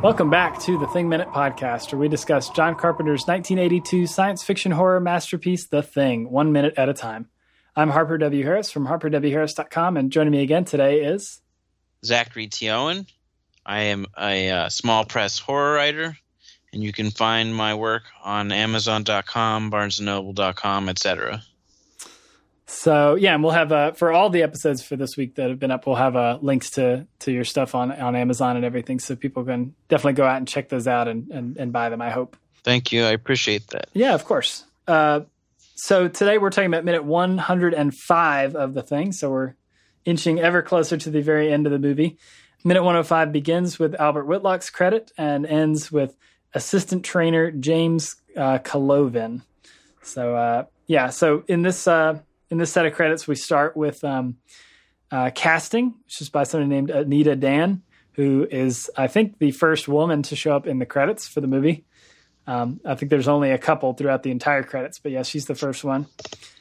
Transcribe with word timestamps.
Welcome 0.03 0.29
back 0.29 0.59
to 0.63 0.77
the 0.77 0.85
Thing 0.87 1.07
Minute 1.07 1.29
podcast, 1.29 1.93
where 1.93 1.99
we 2.01 2.09
discuss 2.09 2.49
John 2.49 2.75
Carpenter's 2.75 3.25
1982 3.25 4.05
science 4.05 4.43
fiction 4.43 4.73
horror 4.73 4.99
masterpiece, 4.99 5.67
The 5.67 5.81
Thing, 5.81 6.29
one 6.29 6.51
minute 6.51 6.73
at 6.75 6.89
a 6.89 6.93
time. 6.93 7.29
I'm 7.73 7.89
Harper 7.89 8.17
W. 8.17 8.43
Harris 8.43 8.69
from 8.69 8.85
harperwharris.com, 8.85 9.95
and 9.95 10.11
joining 10.11 10.31
me 10.31 10.41
again 10.41 10.65
today 10.65 11.05
is 11.05 11.39
Zachary 12.03 12.47
T. 12.47 12.69
Owen. 12.69 13.07
I 13.65 13.83
am 13.83 14.05
a 14.19 14.49
uh, 14.49 14.67
small 14.67 15.05
press 15.05 15.39
horror 15.39 15.75
writer, 15.75 16.17
and 16.73 16.83
you 16.83 16.91
can 16.91 17.09
find 17.09 17.55
my 17.55 17.73
work 17.73 18.03
on 18.25 18.51
Amazon.com, 18.51 19.71
BarnesandNoble.com, 19.71 20.89
etc. 20.89 21.41
So 22.65 23.15
yeah, 23.15 23.33
and 23.33 23.43
we'll 23.43 23.53
have 23.53 23.71
uh, 23.71 23.91
for 23.91 24.11
all 24.11 24.29
the 24.29 24.43
episodes 24.43 24.81
for 24.81 24.95
this 24.95 25.17
week 25.17 25.35
that 25.35 25.49
have 25.49 25.59
been 25.59 25.71
up, 25.71 25.85
we'll 25.85 25.97
have 25.97 26.15
uh, 26.15 26.39
links 26.41 26.71
to 26.71 27.07
to 27.19 27.31
your 27.31 27.43
stuff 27.43 27.75
on 27.75 27.91
on 27.91 28.15
Amazon 28.15 28.55
and 28.55 28.65
everything, 28.65 28.99
so 28.99 29.15
people 29.15 29.43
can 29.43 29.75
definitely 29.89 30.13
go 30.13 30.25
out 30.25 30.37
and 30.37 30.47
check 30.47 30.69
those 30.69 30.87
out 30.87 31.07
and 31.07 31.29
and, 31.31 31.57
and 31.57 31.73
buy 31.73 31.89
them. 31.89 32.01
I 32.01 32.09
hope. 32.09 32.37
Thank 32.63 32.91
you. 32.91 33.03
I 33.03 33.11
appreciate 33.11 33.67
that. 33.67 33.89
Yeah, 33.93 34.13
of 34.13 34.23
course. 34.23 34.63
Uh, 34.87 35.21
so 35.75 36.07
today 36.07 36.37
we're 36.37 36.49
talking 36.49 36.69
about 36.69 36.85
minute 36.85 37.03
105 37.03 38.55
of 38.55 38.73
the 38.73 38.81
thing. 38.81 39.11
So 39.11 39.29
we're 39.29 39.55
inching 40.05 40.39
ever 40.39 40.61
closer 40.61 40.97
to 40.97 41.09
the 41.09 41.21
very 41.21 41.51
end 41.51 41.65
of 41.65 41.71
the 41.73 41.79
movie. 41.79 42.17
Minute 42.63 42.83
105 42.83 43.33
begins 43.33 43.77
with 43.77 43.93
Albert 43.95 44.25
Whitlock's 44.25 44.69
credit 44.69 45.11
and 45.17 45.45
ends 45.45 45.91
with 45.91 46.15
assistant 46.53 47.03
trainer 47.03 47.51
James 47.51 48.15
uh, 48.37 48.59
Kalovin. 48.59 49.41
So 50.01 50.35
uh, 50.35 50.65
yeah, 50.87 51.09
so 51.09 51.43
in 51.47 51.63
this 51.63 51.87
uh, 51.87 52.19
in 52.53 52.59
this 52.59 52.71
set 52.71 52.85
of 52.85 52.93
credits, 52.93 53.27
we 53.27 53.33
start 53.33 53.75
with 53.75 54.03
um, 54.03 54.37
uh, 55.11 55.31
casting, 55.33 55.95
which 56.05 56.21
is 56.21 56.29
by 56.29 56.43
someone 56.43 56.69
named 56.69 56.91
Anita 56.91 57.35
Dann, 57.35 57.81
who 58.11 58.47
is, 58.49 58.91
I 58.95 59.07
think, 59.07 59.39
the 59.39 59.49
first 59.49 59.87
woman 59.87 60.21
to 60.21 60.35
show 60.35 60.55
up 60.55 60.67
in 60.67 60.77
the 60.77 60.85
credits 60.85 61.27
for 61.27 61.41
the 61.41 61.47
movie. 61.47 61.83
Um, 62.45 62.79
I 62.85 62.93
think 62.93 63.09
there's 63.09 63.27
only 63.27 63.49
a 63.49 63.57
couple 63.57 63.91
throughout 63.93 64.21
the 64.21 64.29
entire 64.29 64.61
credits, 64.61 64.99
but 64.99 65.11
yeah, 65.11 65.23
she's 65.23 65.47
the 65.47 65.55
first 65.55 65.83
one. 65.83 66.05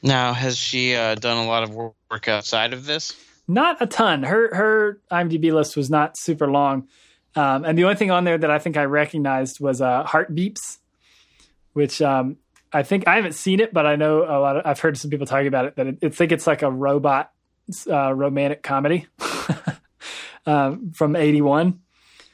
Now, 0.03 0.33
has 0.33 0.57
she 0.57 0.95
uh, 0.95 1.15
done 1.15 1.37
a 1.37 1.47
lot 1.47 1.63
of 1.63 1.75
work 1.75 2.27
outside 2.27 2.73
of 2.73 2.87
this? 2.87 3.15
Not 3.47 3.83
a 3.83 3.87
ton. 3.87 4.23
Her 4.23 4.55
her 4.55 5.01
IMDb 5.11 5.53
list 5.53 5.77
was 5.77 5.91
not 5.91 6.17
super 6.17 6.51
long, 6.51 6.89
um, 7.37 7.67
and 7.67 7.77
the 7.77 7.85
only 7.85 7.97
thing 7.97 8.11
on 8.11 8.25
there 8.25 8.39
that 8.39 8.51
I 8.51 8.59
think 8.59 8.79
I 8.79 8.85
recognized 8.85 9.61
was 9.61 9.83
uh, 9.83 10.05
Heart 10.05 10.35
Beeps, 10.35 10.79
which 11.75 12.01
um, 12.01 12.39
I 12.73 12.83
think 12.83 13.07
I 13.07 13.17
haven't 13.17 13.35
seen 13.35 13.61
it, 13.61 13.73
but 13.73 13.87
I 13.87 13.97
know 13.97 14.23
a 14.23 14.39
lot. 14.41 14.57
Of, 14.57 14.67
I've 14.67 14.81
heard 14.81 14.97
some 14.97 15.11
people 15.11 15.27
talking 15.27 15.47
about 15.47 15.67
it. 15.67 15.77
That 15.77 15.87
it, 15.89 15.99
I 16.03 16.09
think 16.09 16.33
it's 16.33 16.47
like 16.47 16.63
a 16.63 16.71
robot 16.71 17.31
uh, 17.89 18.13
romantic 18.15 18.63
comedy 18.63 19.07
um, 20.47 20.93
from 20.93 21.17
'81. 21.17 21.81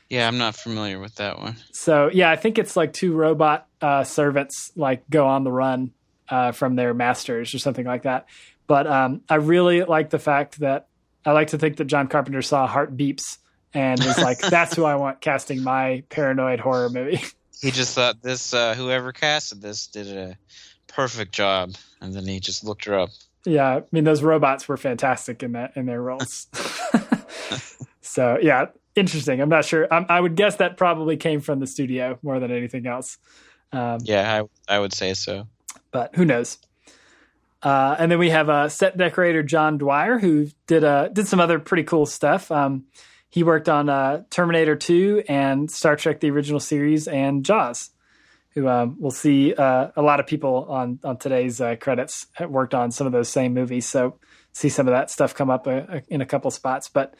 Yeah, 0.08 0.26
I'm 0.26 0.38
not 0.38 0.56
familiar 0.56 0.98
with 0.98 1.16
that 1.16 1.38
one. 1.38 1.56
So 1.72 2.10
yeah, 2.12 2.30
I 2.30 2.36
think 2.36 2.58
it's 2.58 2.76
like 2.76 2.92
two 2.92 3.12
robot 3.12 3.66
uh, 3.82 4.04
servants 4.04 4.72
like 4.74 5.08
go 5.10 5.26
on 5.26 5.44
the 5.44 5.52
run 5.52 5.92
uh, 6.28 6.52
from 6.52 6.76
their 6.76 6.94
masters 6.94 7.54
or 7.54 7.58
something 7.58 7.84
like 7.84 8.02
that. 8.02 8.26
But 8.66 8.86
um, 8.86 9.22
I 9.28 9.36
really 9.36 9.82
like 9.84 10.10
the 10.10 10.18
fact 10.18 10.60
that 10.60 10.88
I 11.24 11.32
like 11.32 11.48
to 11.48 11.58
think 11.58 11.76
that 11.78 11.86
John 11.86 12.08
Carpenter 12.08 12.42
saw 12.42 12.66
Heart 12.66 12.96
Beeps 12.96 13.38
and 13.74 14.02
was 14.02 14.18
like, 14.18 14.38
"That's 14.50 14.74
who 14.74 14.84
I 14.84 14.96
want 14.96 15.20
casting 15.20 15.62
my 15.62 16.04
paranoid 16.08 16.60
horror 16.60 16.88
movie." 16.88 17.20
he 17.60 17.70
just 17.70 17.94
thought 17.94 18.22
this 18.22 18.54
uh, 18.54 18.74
whoever 18.74 19.12
casted 19.12 19.60
this 19.60 19.86
did 19.86 20.16
a 20.16 20.36
perfect 20.86 21.32
job, 21.32 21.74
and 22.00 22.14
then 22.14 22.26
he 22.26 22.40
just 22.40 22.64
looked 22.64 22.84
her 22.84 22.98
up. 22.98 23.10
Yeah, 23.44 23.76
I 23.76 23.82
mean 23.92 24.04
those 24.04 24.22
robots 24.22 24.68
were 24.68 24.76
fantastic 24.76 25.42
in 25.42 25.52
that 25.52 25.76
in 25.76 25.86
their 25.86 26.02
roles. 26.02 26.46
so 28.00 28.38
yeah, 28.40 28.66
interesting. 28.94 29.40
I'm 29.40 29.48
not 29.48 29.64
sure. 29.64 29.86
I'm, 29.92 30.06
i 30.08 30.20
would 30.20 30.36
guess 30.36 30.56
that 30.56 30.76
probably 30.76 31.16
came 31.16 31.40
from 31.40 31.60
the 31.60 31.66
studio 31.66 32.18
more 32.22 32.40
than 32.40 32.50
anything 32.50 32.86
else. 32.86 33.18
Um, 33.72 33.98
yeah, 34.02 34.42
I, 34.68 34.76
I 34.76 34.78
would 34.78 34.92
say 34.92 35.14
so. 35.14 35.46
But 35.90 36.14
who 36.14 36.24
knows? 36.24 36.58
Uh, 37.62 37.96
and 37.98 38.10
then 38.10 38.18
we 38.18 38.30
have 38.30 38.48
uh, 38.48 38.68
set 38.68 38.96
decorator 38.96 39.42
John 39.42 39.78
Dwyer, 39.78 40.18
who 40.18 40.48
did 40.66 40.84
uh, 40.84 41.08
did 41.08 41.26
some 41.26 41.40
other 41.40 41.58
pretty 41.58 41.82
cool 41.82 42.06
stuff. 42.06 42.50
Um, 42.50 42.84
he 43.30 43.42
worked 43.42 43.68
on 43.68 43.88
uh, 43.88 44.22
Terminator 44.30 44.76
2 44.76 45.24
and 45.28 45.70
Star 45.70 45.96
Trek: 45.96 46.20
The 46.20 46.30
Original 46.30 46.60
Series 46.60 47.08
and 47.08 47.44
Jaws. 47.44 47.90
Who 48.54 48.66
um, 48.66 48.96
we'll 48.98 49.10
see 49.10 49.54
uh, 49.54 49.88
a 49.94 50.02
lot 50.02 50.20
of 50.20 50.26
people 50.26 50.66
on 50.68 50.98
on 51.04 51.18
today's 51.18 51.60
uh, 51.60 51.76
credits 51.76 52.26
have 52.32 52.50
worked 52.50 52.74
on 52.74 52.90
some 52.90 53.06
of 53.06 53.12
those 53.12 53.28
same 53.28 53.54
movies. 53.54 53.86
So 53.86 54.18
see 54.52 54.68
some 54.68 54.88
of 54.88 54.92
that 54.92 55.10
stuff 55.10 55.34
come 55.34 55.50
up 55.50 55.66
uh, 55.66 56.00
in 56.08 56.20
a 56.20 56.26
couple 56.26 56.50
spots. 56.50 56.88
But 56.88 57.14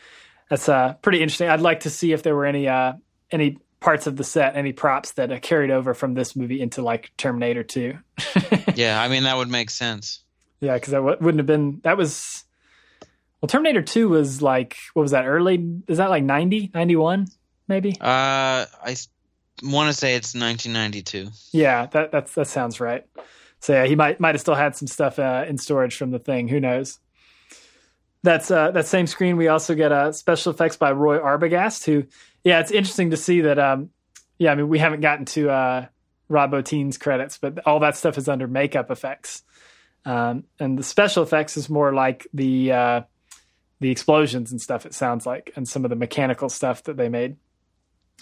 that's 0.49 0.69
uh, 0.69 0.95
pretty 0.95 1.23
interesting. 1.23 1.49
I'd 1.49 1.61
like 1.61 1.81
to 1.81 1.91
see 1.91 2.13
if 2.13 2.23
there 2.23 2.35
were 2.35 2.47
any 2.47 2.69
uh, 2.69 2.95
any 3.31 3.59
parts 3.81 4.07
of 4.07 4.17
the 4.17 4.25
set, 4.25 4.57
any 4.57 4.73
props 4.73 5.13
that 5.13 5.31
uh, 5.31 5.39
carried 5.39 5.71
over 5.71 5.95
from 5.95 6.15
this 6.15 6.35
movie 6.35 6.61
into 6.61 6.83
like 6.83 7.13
Terminator 7.17 7.63
2. 7.63 7.97
yeah, 8.75 9.01
I 9.01 9.09
mean 9.09 9.25
that 9.25 9.37
would 9.37 9.51
make 9.51 9.71
sense. 9.71 10.25
Yeah, 10.61 10.75
because 10.75 10.91
that 10.91 10.99
w- 10.99 11.17
wouldn't 11.21 11.39
have 11.39 11.47
been 11.47 11.81
that 11.85 11.97
was 11.97 12.45
well, 13.41 13.49
Terminator 13.49 13.83
2 13.83 14.09
was 14.09 14.43
like, 14.43 14.77
what 14.95 15.03
was 15.03 15.13
that, 15.13 15.27
early? 15.27 15.81
Is 15.87 15.99
that 15.99 16.11
like 16.11 16.25
90, 16.25 16.73
91, 16.75 17.27
maybe? 17.69 17.93
Uh, 18.01 18.67
I 18.67 18.97
want 19.63 19.93
to 19.93 19.97
say 19.97 20.15
it's 20.15 20.35
1992. 20.35 21.31
Yeah, 21.53 21.87
that 21.87 22.11
that's, 22.11 22.35
that 22.35 22.49
sounds 22.49 22.81
right. 22.81 23.07
So 23.61 23.73
yeah, 23.73 23.87
he 23.87 23.97
might 23.97 24.21
might 24.21 24.35
have 24.35 24.41
still 24.41 24.55
had 24.55 24.77
some 24.77 24.89
stuff 24.89 25.19
uh, 25.19 25.45
in 25.49 25.59
storage 25.59 25.97
from 25.97 26.11
the 26.11 26.19
thing. 26.19 26.49
Who 26.49 26.61
knows? 26.61 26.99
That's 28.23 28.51
uh, 28.51 28.71
that 28.73 28.87
same 28.87 29.07
screen. 29.07 29.37
We 29.37 29.49
also 29.49 29.75
get 29.75 29.93
uh, 29.93 30.13
special 30.13 30.53
effects 30.53 30.77
by 30.77 30.93
Roy 30.93 31.19
Arbogast. 31.19 31.85
Who, 31.85 32.05
yeah, 32.45 32.61
it's 32.61 32.71
interesting 32.71 33.11
to 33.11 33.17
see 33.17 33.43
that. 33.43 33.59
Um, 33.59 33.91
yeah, 34.39 34.53
I 34.53 34.55
mean, 34.55 34.69
we 34.69 34.79
haven't 34.79 35.01
gotten 35.01 35.25
to 35.27 35.51
uh, 35.51 35.87
Rob 36.29 36.53
Bottin's 36.53 36.99
credits, 36.99 37.39
but 37.39 37.67
all 37.67 37.81
that 37.81 37.97
stuff 37.97 38.17
is 38.19 38.29
under 38.29 38.47
makeup 38.47 38.91
effects, 38.91 39.43
um, 40.05 40.45
and 40.61 40.79
the 40.79 40.85
special 40.85 41.23
effects 41.23 41.57
is 41.57 41.69
more 41.69 41.93
like 41.93 42.27
the 42.33 42.73
uh, 42.73 43.01
the 43.81 43.91
explosions 43.91 44.51
and 44.51 44.61
stuff. 44.61 44.87
It 44.87 44.95
sounds 44.95 45.27
like, 45.27 45.53
and 45.57 45.69
some 45.69 45.85
of 45.85 45.91
the 45.91 45.97
mechanical 45.97 46.49
stuff 46.49 46.83
that 46.85 46.97
they 46.97 47.09
made, 47.09 47.37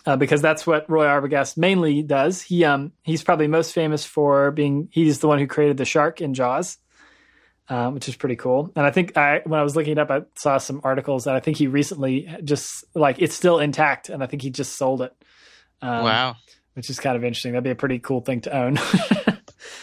uh, 0.05 0.17
because 0.17 0.43
that's 0.43 0.67
what 0.67 0.89
Roy 0.91 1.07
Arbogast 1.07 1.57
mainly 1.57 2.03
does. 2.03 2.43
He 2.43 2.65
um 2.65 2.93
he's 3.03 3.23
probably 3.23 3.49
most 3.49 3.73
famous 3.73 4.05
for 4.05 4.51
being 4.51 4.89
he's 4.91 5.21
the 5.21 5.29
one 5.29 5.39
who 5.39 5.47
created 5.47 5.77
the 5.77 5.85
shark 5.85 6.21
in 6.21 6.35
Jaws, 6.35 6.79
um, 7.69 7.95
which 7.95 8.09
is 8.09 8.17
pretty 8.17 8.37
cool. 8.37 8.71
And 8.77 8.87
I 8.87 8.91
think 8.91 9.17
I 9.17 9.41
when 9.45 9.59
I 9.59 9.63
was 9.63 9.75
looking 9.75 9.93
it 9.93 9.99
up, 9.99 10.11
I 10.11 10.23
saw 10.35 10.59
some 10.59 10.81
articles 10.85 11.25
that 11.25 11.35
I 11.35 11.41
think 11.41 11.57
he 11.57 11.67
recently 11.67 12.29
just 12.45 12.85
like 12.95 13.17
it's 13.19 13.35
still 13.35 13.59
intact, 13.59 14.09
and 14.09 14.23
I 14.23 14.27
think 14.27 14.43
he 14.43 14.51
just 14.51 14.77
sold 14.77 15.03
it. 15.03 15.13
Um, 15.83 16.05
wow, 16.05 16.37
which 16.75 16.91
is 16.91 17.01
kind 17.01 17.17
of 17.17 17.25
interesting. 17.25 17.53
That'd 17.53 17.65
be 17.65 17.71
a 17.71 17.75
pretty 17.75 17.99
cool 17.99 18.21
thing 18.21 18.43
to 18.43 18.57
own. 18.57 18.79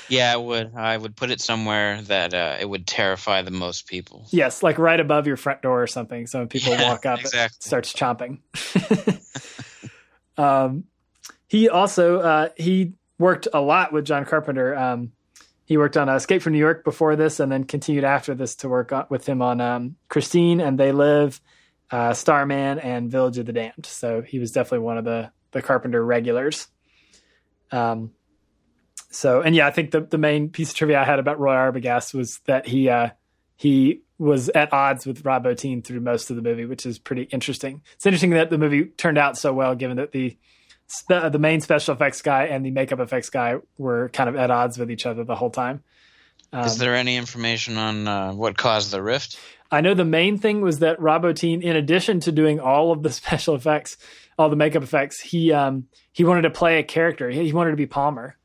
Yeah, 0.10 0.34
I 0.34 0.38
would. 0.38 0.76
I 0.76 0.98
would 0.98 1.16
put 1.16 1.32
it 1.32 1.42
somewhere 1.42 2.02
that 2.04 2.34
uh, 2.34 2.58
it 2.60 2.70
would 2.70 2.86
terrify 2.86 3.42
the 3.42 3.52
most 3.52 3.88
people. 3.88 4.26
Yes, 4.32 4.64
like 4.64 4.78
right 4.78 5.00
above 5.00 5.28
your 5.28 5.38
front 5.38 5.62
door 5.62 5.82
or 5.82 5.88
something. 5.88 6.28
So 6.28 6.40
when 6.40 6.48
people 6.48 6.74
yeah, 6.74 6.90
walk 6.90 7.06
up, 7.06 7.22
exactly. 7.22 7.58
it 7.58 7.64
starts 7.64 7.94
chomping. 7.94 8.40
um, 10.38 10.86
he 11.48 11.70
also 11.70 12.20
uh, 12.20 12.50
he 12.58 12.94
worked 13.20 13.48
a 13.54 13.62
lot 13.62 13.94
with 13.94 14.06
John 14.06 14.26
Carpenter. 14.26 14.76
Um, 14.76 15.12
he 15.66 15.78
worked 15.78 15.96
on 15.96 16.10
Escape 16.10 16.42
from 16.42 16.54
New 16.54 16.60
York 16.60 16.84
before 16.84 17.16
this, 17.16 17.40
and 17.40 17.52
then 17.52 17.64
continued 17.64 18.04
after 18.04 18.36
this 18.36 18.56
to 18.58 18.70
work 18.70 18.92
on, 18.92 19.06
with 19.10 19.28
him 19.28 19.42
on 19.42 19.62
um, 19.62 19.96
Christine 20.10 20.60
and 20.60 20.78
They 20.78 20.92
Live, 20.92 21.40
uh, 21.90 22.14
Starman, 22.14 22.80
and 22.80 23.10
Village 23.10 23.38
of 23.38 23.46
the 23.46 23.54
Damned. 23.54 23.86
So 23.86 24.22
he 24.22 24.40
was 24.40 24.52
definitely 24.52 24.80
one 24.80 24.98
of 24.98 25.06
the 25.06 25.32
the 25.52 25.62
Carpenter 25.62 26.04
regulars. 26.04 26.68
Um, 27.72 28.12
so, 29.14 29.42
and 29.42 29.56
yeah, 29.56 29.68
I 29.68 29.72
think 29.72 29.92
the, 29.92 30.02
the 30.02 30.18
main 30.18 30.50
piece 30.50 30.72
of 30.72 30.76
trivia 30.76 31.00
I 31.00 31.04
had 31.04 31.20
about 31.20 31.40
Roy 31.40 31.54
Arbogast 31.54 32.14
was 32.14 32.40
that 32.46 32.68
he 32.68 32.90
uh, 32.90 33.10
he 33.56 34.02
was 34.18 34.50
at 34.50 34.74
odds 34.74 35.06
with 35.06 35.26
Rob 35.26 35.46
Bottin 35.46 35.84
through 35.84 36.00
most 36.00 36.30
of 36.30 36.36
the 36.36 36.42
movie, 36.42 36.66
which 36.66 36.86
is 36.86 37.00
pretty 37.00 37.24
interesting. 37.24 37.82
It's 37.96 38.06
interesting 38.06 38.32
that 38.32 38.50
the 38.50 38.58
movie 38.58 38.86
turned 38.86 39.18
out 39.18 39.38
so 39.38 39.54
well, 39.54 39.76
given 39.76 39.98
that 39.98 40.12
the 40.12 40.38
spe- 40.88 41.32
the 41.32 41.40
main 41.40 41.62
special 41.62 41.94
effects 41.94 42.22
guy 42.22 42.46
and 42.46 42.66
the 42.66 42.72
makeup 42.72 43.00
effects 43.00 43.30
guy 43.30 43.58
were 43.78 44.10
kind 44.10 44.30
of 44.30 44.36
at 44.36 44.50
odds 44.52 44.78
with 44.78 44.90
each 44.90 45.06
other 45.06 45.24
the 45.24 45.36
whole 45.36 45.50
time. 45.50 45.84
Um, 46.52 46.66
Is 46.66 46.78
there 46.78 46.96
any 46.96 47.18
information 47.18 47.78
on 47.78 48.08
uh, 48.08 48.34
what 48.34 48.58
caused 48.58 48.92
the 48.92 49.02
rift? 49.02 49.40
I 49.72 49.82
know 49.82 49.96
the 49.96 50.06
main 50.06 50.38
thing 50.38 50.62
was 50.62 50.80
that 50.80 51.00
Rob 51.00 51.24
Bottin, 51.24 51.64
in 51.64 51.76
addition 51.76 52.20
to 52.22 52.32
doing 52.32 52.60
all 52.60 52.92
of 52.92 53.02
the 53.04 53.10
special 53.12 53.56
effects, 53.56 53.98
all 54.38 54.50
the 54.50 54.56
makeup 54.56 54.84
effects, 54.84 55.20
he 55.20 55.52
um, 55.52 55.88
he 56.12 56.24
wanted 56.24 56.44
to 56.44 56.50
play 56.50 56.80
a 56.80 56.84
character. 56.84 57.30
He, 57.30 57.46
he 57.46 57.54
wanted 57.54 57.72
to 57.72 57.78
be 57.78 57.88
Palmer. 57.88 58.38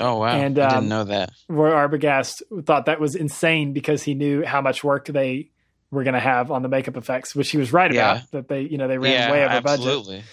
Oh 0.00 0.16
wow, 0.18 0.38
And, 0.38 0.58
I 0.58 0.62
um, 0.64 0.70
didn't 0.70 0.88
know 0.88 1.04
that. 1.04 1.30
Roy 1.48 1.70
Arbogast 1.70 2.42
thought 2.64 2.86
that 2.86 3.00
was 3.00 3.14
insane 3.14 3.72
because 3.72 4.02
he 4.02 4.14
knew 4.14 4.44
how 4.44 4.60
much 4.60 4.82
work 4.84 5.06
they 5.06 5.50
were 5.90 6.02
going 6.04 6.14
to 6.14 6.20
have 6.20 6.50
on 6.50 6.62
the 6.62 6.68
makeup 6.68 6.96
effects, 6.96 7.34
which 7.34 7.50
he 7.50 7.56
was 7.56 7.72
right 7.72 7.92
Yeah. 7.92 8.12
about. 8.16 8.30
That 8.32 8.48
they, 8.48 8.62
you 8.62 8.78
know, 8.78 8.88
they 8.88 8.98
ran 8.98 9.12
Yeah, 9.12 9.30
way 9.30 9.44
over 9.44 9.60
budget. 9.60 10.24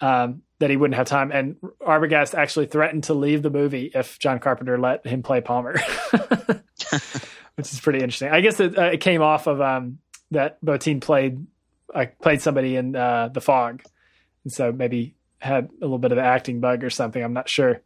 Um, 0.00 0.42
that 0.60 0.70
he 0.70 0.76
wouldn't 0.76 0.96
have 0.96 1.06
time, 1.08 1.32
and 1.32 1.56
Arbogast 1.80 2.34
actually 2.34 2.66
threatened 2.66 3.04
to 3.04 3.14
leave 3.14 3.42
the 3.42 3.50
movie 3.50 3.90
if 3.92 4.18
John 4.20 4.38
Carpenter 4.38 4.78
let 4.78 5.04
him 5.06 5.22
play 5.24 5.40
Palmer, 5.40 5.72
which 7.56 7.72
is 7.72 7.80
pretty 7.80 7.98
interesting. 7.98 8.28
I 8.28 8.40
guess 8.40 8.60
it, 8.60 8.78
uh, 8.78 8.84
it 8.92 9.00
came 9.00 9.22
off 9.22 9.46
of 9.46 9.60
um, 9.60 9.98
that 10.30 10.64
Bottin 10.64 11.00
played 11.00 11.46
uh, 11.94 12.06
played 12.22 12.40
somebody 12.42 12.76
in 12.76 12.94
uh, 12.94 13.28
The 13.32 13.40
Fog, 13.40 13.82
and 14.44 14.52
so 14.52 14.70
maybe 14.72 15.14
had 15.38 15.68
a 15.80 15.84
little 15.84 15.98
bit 15.98 16.12
of 16.12 16.16
the 16.16 16.24
acting 16.24 16.60
bug 16.60 16.84
or 16.84 16.90
something. 16.90 17.22
I'm 17.22 17.32
not 17.32 17.48
sure. 17.48 17.82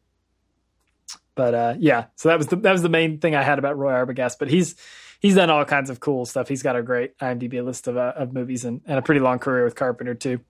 But 1.35 1.55
uh, 1.55 1.75
yeah, 1.79 2.07
so 2.17 2.29
that 2.29 2.39
was 2.39 2.49
the 2.49 2.57
that 2.57 2.73
was 2.73 2.83
the 2.83 2.89
main 2.89 3.19
thing 3.19 3.35
I 3.35 3.43
had 3.43 3.59
about 3.59 3.79
Roy 3.79 3.93
Arbogast. 3.93 4.39
But 4.39 4.49
he's 4.49 4.77
he's 5.21 5.35
done 5.35 5.51
all 5.51 5.65
kinds 5.65 5.89
of 5.89 6.01
cool 6.01 6.27
stuff. 6.27 6.49
He's 6.49 6.63
got 6.63 6.77
a 6.77 6.83
great 6.83 7.17
IMDb 7.19 7.65
list 7.65 7.89
of 7.89 7.97
uh, 7.97 8.13
of 8.17 8.33
movies 8.33 8.65
and, 8.65 8.83
and 8.87 8.99
a 8.99 9.03
pretty 9.03 9.21
long 9.21 9.39
career 9.39 9.65
with 9.65 9.75
Carpenter 9.75 10.15
too. 10.15 10.41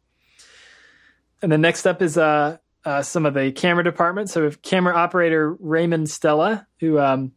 And 1.41 1.51
then 1.51 1.61
next 1.61 1.87
up 1.87 2.03
is 2.03 2.17
uh, 2.17 2.59
uh, 2.85 3.03
some 3.03 3.27
of 3.27 3.35
the 3.35 3.53
camera 3.53 3.85
department. 3.85 4.31
So 4.31 4.41
we 4.41 4.47
have 4.47 4.63
camera 4.63 4.95
operator 4.95 5.57
Raymond 5.59 6.09
Stella, 6.09 6.67
who 6.81 6.99
um, 6.99 7.33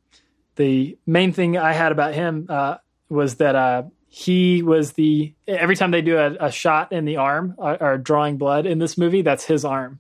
the 0.55 0.97
main 1.05 1.33
thing 1.33 1.57
I 1.57 1.73
had 1.73 1.91
about 1.91 2.13
him 2.13 2.47
uh, 2.49 2.77
was 3.09 3.35
that 3.35 3.55
uh, 3.55 3.83
he 4.17 4.63
was 4.63 4.93
the 4.93 5.33
every 5.45 5.75
time 5.75 5.91
they 5.91 6.01
do 6.01 6.17
a, 6.17 6.45
a 6.45 6.49
shot 6.49 6.93
in 6.93 7.03
the 7.03 7.17
arm 7.17 7.53
or, 7.57 7.83
or 7.83 7.97
drawing 7.97 8.37
blood 8.37 8.65
in 8.65 8.79
this 8.79 8.97
movie, 8.97 9.23
that's 9.23 9.43
his 9.43 9.65
arm. 9.65 9.99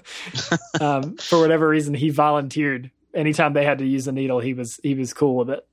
um, 0.80 1.18
for 1.18 1.38
whatever 1.38 1.68
reason, 1.68 1.92
he 1.92 2.08
volunteered. 2.08 2.90
Anytime 3.14 3.52
they 3.52 3.66
had 3.66 3.76
to 3.80 3.84
use 3.84 4.08
a 4.08 4.12
needle, 4.12 4.40
he 4.40 4.54
was 4.54 4.80
he 4.82 4.94
was 4.94 5.12
cool 5.12 5.36
with 5.36 5.50
it. 5.50 5.68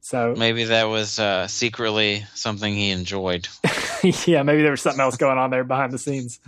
So 0.00 0.34
Maybe 0.38 0.64
that 0.64 0.84
was 0.84 1.18
uh, 1.18 1.46
secretly 1.48 2.24
something 2.32 2.72
he 2.72 2.92
enjoyed. 2.92 3.46
yeah, 4.24 4.42
maybe 4.42 4.62
there 4.62 4.70
was 4.70 4.80
something 4.80 5.02
else 5.02 5.18
going 5.18 5.36
on 5.36 5.50
there 5.50 5.64
behind 5.64 5.92
the 5.92 5.98
scenes. 5.98 6.40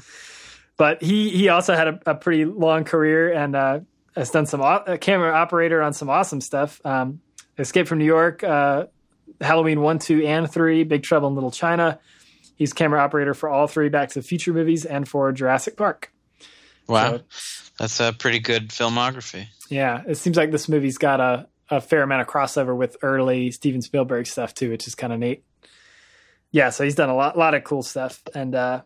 But 0.78 1.02
he 1.02 1.28
he 1.28 1.50
also 1.50 1.74
had 1.74 1.88
a, 1.88 2.00
a 2.06 2.14
pretty 2.14 2.46
long 2.46 2.84
career 2.84 3.30
and 3.30 3.54
uh, 3.54 3.80
has 4.16 4.30
done 4.30 4.46
some 4.46 4.62
camera 4.96 5.34
operator 5.34 5.82
on 5.82 5.92
some 5.92 6.08
awesome 6.08 6.40
stuff. 6.40 6.80
Um, 6.86 7.20
Escape 7.58 7.86
from 7.86 7.98
New 7.98 8.06
York, 8.06 8.42
uh, 8.42 8.86
Halloween 9.40 9.80
one, 9.80 9.98
two, 9.98 10.24
and 10.24 10.50
three, 10.50 10.84
Big 10.84 11.02
Trouble 11.02 11.28
in 11.28 11.34
Little 11.34 11.50
China. 11.50 11.98
He's 12.56 12.72
camera 12.72 13.00
operator 13.00 13.34
for 13.34 13.48
all 13.48 13.66
three 13.66 13.88
Back 13.88 14.10
to 14.10 14.20
the 14.20 14.22
Future 14.22 14.52
movies 14.52 14.84
and 14.84 15.08
for 15.08 15.32
Jurassic 15.32 15.76
Park. 15.76 16.12
Wow, 16.86 17.18
So- 17.18 17.22
that's 17.78 18.00
a 18.00 18.12
pretty 18.12 18.40
good 18.40 18.68
filmography. 18.68 19.46
Yeah, 19.70 20.02
it 20.06 20.16
seems 20.16 20.36
like 20.36 20.50
this 20.50 20.68
movie's 20.68 20.98
got 20.98 21.20
a, 21.20 21.48
a 21.70 21.80
fair 21.80 22.02
amount 22.02 22.22
of 22.22 22.26
crossover 22.28 22.76
with 22.76 22.96
early 23.02 23.50
Steven 23.52 23.80
Spielberg 23.80 24.26
stuff 24.26 24.52
too, 24.54 24.70
which 24.70 24.86
is 24.88 24.94
kind 24.94 25.12
of 25.12 25.18
neat. 25.20 25.44
Yeah, 26.50 26.70
so 26.70 26.82
he's 26.84 26.96
done 26.96 27.08
a 27.08 27.14
lot, 27.14 27.38
lot 27.38 27.54
of 27.54 27.62
cool 27.62 27.82
stuff, 27.84 28.20
and 28.34 28.54
uh, 28.56 28.82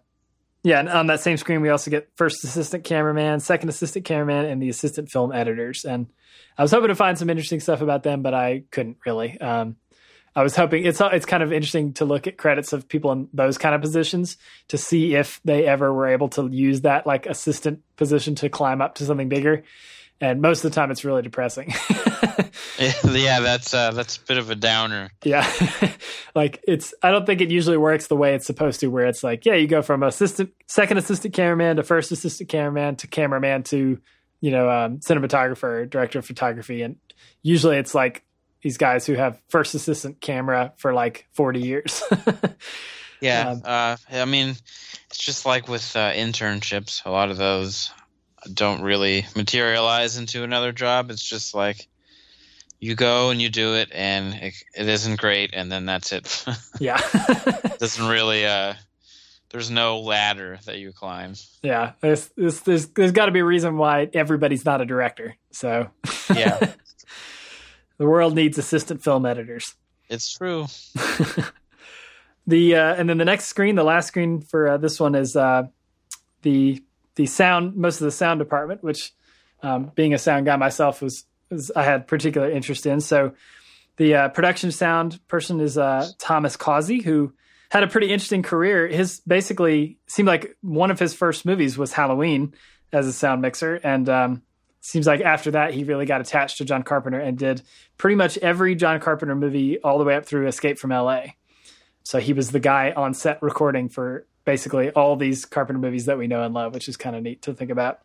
yeah, 0.62 0.80
and 0.80 0.88
on 0.90 1.06
that 1.06 1.20
same 1.20 1.38
screen 1.38 1.62
we 1.62 1.70
also 1.70 1.90
get 1.90 2.10
first 2.16 2.44
assistant 2.44 2.84
cameraman, 2.84 3.40
second 3.40 3.70
assistant 3.70 4.04
cameraman, 4.04 4.44
and 4.44 4.60
the 4.62 4.68
assistant 4.68 5.08
film 5.10 5.32
editors. 5.32 5.84
And 5.86 6.06
I 6.58 6.62
was 6.62 6.70
hoping 6.72 6.88
to 6.88 6.94
find 6.94 7.18
some 7.18 7.30
interesting 7.30 7.60
stuff 7.60 7.80
about 7.80 8.02
them, 8.02 8.20
but 8.22 8.34
I 8.34 8.64
couldn't 8.70 8.98
really. 9.06 9.40
Um, 9.40 9.76
I 10.36 10.42
was 10.42 10.56
hoping 10.56 10.84
it's 10.84 11.00
it's 11.00 11.26
kind 11.26 11.42
of 11.42 11.52
interesting 11.52 11.92
to 11.94 12.04
look 12.04 12.26
at 12.26 12.36
credits 12.36 12.72
of 12.72 12.88
people 12.88 13.12
in 13.12 13.28
those 13.32 13.56
kind 13.56 13.74
of 13.74 13.80
positions 13.80 14.36
to 14.68 14.78
see 14.78 15.14
if 15.14 15.40
they 15.44 15.66
ever 15.66 15.92
were 15.92 16.08
able 16.08 16.28
to 16.30 16.48
use 16.48 16.80
that 16.80 17.06
like 17.06 17.26
assistant 17.26 17.82
position 17.96 18.34
to 18.36 18.48
climb 18.48 18.80
up 18.82 18.96
to 18.96 19.04
something 19.04 19.28
bigger. 19.28 19.62
And 20.20 20.40
most 20.40 20.64
of 20.64 20.70
the 20.70 20.74
time, 20.74 20.90
it's 20.90 21.04
really 21.04 21.22
depressing. 21.22 21.74
yeah, 22.78 23.40
that's 23.40 23.74
uh, 23.74 23.90
that's 23.92 24.16
a 24.16 24.20
bit 24.20 24.38
of 24.38 24.50
a 24.50 24.54
downer. 24.54 25.10
yeah, 25.22 25.50
like 26.34 26.62
it's. 26.66 26.94
I 27.02 27.10
don't 27.10 27.26
think 27.26 27.40
it 27.40 27.50
usually 27.50 27.76
works 27.76 28.06
the 28.06 28.16
way 28.16 28.34
it's 28.34 28.46
supposed 28.46 28.80
to. 28.80 28.88
Where 28.88 29.06
it's 29.06 29.22
like, 29.22 29.44
yeah, 29.44 29.54
you 29.54 29.66
go 29.66 29.82
from 29.82 30.02
assistant, 30.02 30.52
second 30.66 30.98
assistant 30.98 31.34
cameraman 31.34 31.76
to 31.76 31.82
first 31.82 32.10
assistant 32.10 32.48
cameraman 32.48 32.96
to 32.96 33.06
cameraman 33.06 33.64
to 33.64 33.98
you 34.40 34.50
know 34.50 34.70
um, 34.70 34.98
cinematographer, 34.98 35.88
director 35.88 36.18
of 36.18 36.26
photography, 36.26 36.82
and 36.82 36.96
usually 37.42 37.76
it's 37.76 37.94
like 37.94 38.24
these 38.64 38.78
guys 38.78 39.06
who 39.06 39.14
have 39.14 39.40
first 39.48 39.76
assistant 39.76 40.20
camera 40.20 40.72
for 40.78 40.92
like 40.92 41.28
forty 41.32 41.60
years. 41.60 42.02
Yeah, 43.20 43.50
Um, 43.50 43.62
uh, 43.64 43.96
I 44.12 44.24
mean, 44.26 44.50
it's 45.06 45.16
just 45.16 45.46
like 45.46 45.66
with 45.66 45.96
uh, 45.96 46.12
internships. 46.12 47.06
A 47.06 47.10
lot 47.10 47.30
of 47.30 47.38
those 47.38 47.90
don't 48.52 48.82
really 48.82 49.24
materialize 49.34 50.18
into 50.18 50.42
another 50.42 50.72
job. 50.72 51.10
It's 51.10 51.26
just 51.26 51.54
like 51.54 51.88
you 52.80 52.94
go 52.94 53.30
and 53.30 53.40
you 53.40 53.48
do 53.48 53.76
it, 53.76 53.88
and 53.94 54.34
it, 54.34 54.54
it 54.76 54.88
isn't 54.88 55.18
great, 55.18 55.50
and 55.54 55.72
then 55.72 55.86
that's 55.86 56.12
it. 56.12 56.44
yeah. 56.80 57.00
doesn't 57.78 58.06
really. 58.06 58.44
Uh, 58.44 58.74
there's 59.48 59.70
no 59.70 60.00
ladder 60.00 60.58
that 60.66 60.78
you 60.78 60.92
climb. 60.92 61.34
Yeah, 61.62 61.92
there's 62.00 62.28
there's 62.36 62.60
there's, 62.60 62.86
there's 62.88 63.12
got 63.12 63.26
to 63.26 63.32
be 63.32 63.40
a 63.40 63.44
reason 63.44 63.78
why 63.78 64.10
everybody's 64.12 64.66
not 64.66 64.82
a 64.82 64.84
director. 64.84 65.36
So 65.50 65.88
Yeah. 66.34 66.72
the 67.98 68.06
world 68.06 68.34
needs 68.34 68.58
assistant 68.58 69.02
film 69.02 69.26
editors. 69.26 69.74
It's 70.08 70.32
true. 70.32 70.66
The 72.46 72.76
uh, 72.76 72.94
and 72.94 73.08
then 73.08 73.18
the 73.18 73.24
next 73.24 73.46
screen, 73.46 73.74
the 73.74 73.84
last 73.84 74.08
screen 74.08 74.40
for 74.40 74.68
uh, 74.68 74.76
this 74.76 75.00
one 75.00 75.14
is 75.14 75.34
uh, 75.34 75.64
the 76.42 76.82
the 77.14 77.26
sound. 77.26 77.76
Most 77.76 78.00
of 78.00 78.04
the 78.04 78.10
sound 78.10 78.38
department, 78.38 78.82
which 78.82 79.12
um, 79.62 79.92
being 79.94 80.12
a 80.12 80.18
sound 80.18 80.44
guy 80.44 80.56
myself 80.56 81.00
was, 81.00 81.24
was 81.50 81.70
I 81.74 81.84
had 81.84 82.06
particular 82.06 82.50
interest 82.50 82.84
in. 82.84 83.00
So 83.00 83.32
the 83.96 84.14
uh, 84.14 84.28
production 84.28 84.72
sound 84.72 85.26
person 85.26 85.60
is 85.60 85.78
uh, 85.78 86.06
Thomas 86.18 86.56
Causey, 86.56 87.00
who 87.00 87.32
had 87.70 87.82
a 87.82 87.88
pretty 87.88 88.12
interesting 88.12 88.42
career. 88.42 88.88
His 88.88 89.20
basically 89.20 89.98
seemed 90.06 90.28
like 90.28 90.54
one 90.60 90.90
of 90.90 90.98
his 90.98 91.14
first 91.14 91.46
movies 91.46 91.78
was 91.78 91.94
Halloween 91.94 92.52
as 92.92 93.06
a 93.06 93.12
sound 93.12 93.40
mixer, 93.40 93.76
and 93.76 94.06
um, 94.10 94.42
seems 94.84 95.06
like 95.06 95.22
after 95.22 95.50
that 95.52 95.72
he 95.72 95.82
really 95.82 96.04
got 96.04 96.20
attached 96.20 96.58
to 96.58 96.64
John 96.64 96.82
Carpenter 96.82 97.18
and 97.18 97.38
did 97.38 97.62
pretty 97.96 98.16
much 98.16 98.36
every 98.38 98.74
John 98.74 99.00
Carpenter 99.00 99.34
movie 99.34 99.80
all 99.80 99.98
the 99.98 100.04
way 100.04 100.14
up 100.14 100.26
through 100.26 100.46
Escape 100.46 100.78
from 100.78 100.92
L.A. 100.92 101.36
So 102.02 102.20
he 102.20 102.34
was 102.34 102.50
the 102.50 102.60
guy 102.60 102.92
on 102.94 103.14
set 103.14 103.42
recording 103.42 103.88
for 103.88 104.26
basically 104.44 104.90
all 104.90 105.16
these 105.16 105.46
Carpenter 105.46 105.80
movies 105.80 106.04
that 106.04 106.18
we 106.18 106.26
know 106.26 106.44
and 106.44 106.52
love, 106.52 106.74
which 106.74 106.86
is 106.86 106.98
kind 106.98 107.16
of 107.16 107.22
neat 107.22 107.40
to 107.42 107.54
think 107.54 107.70
about. 107.70 108.00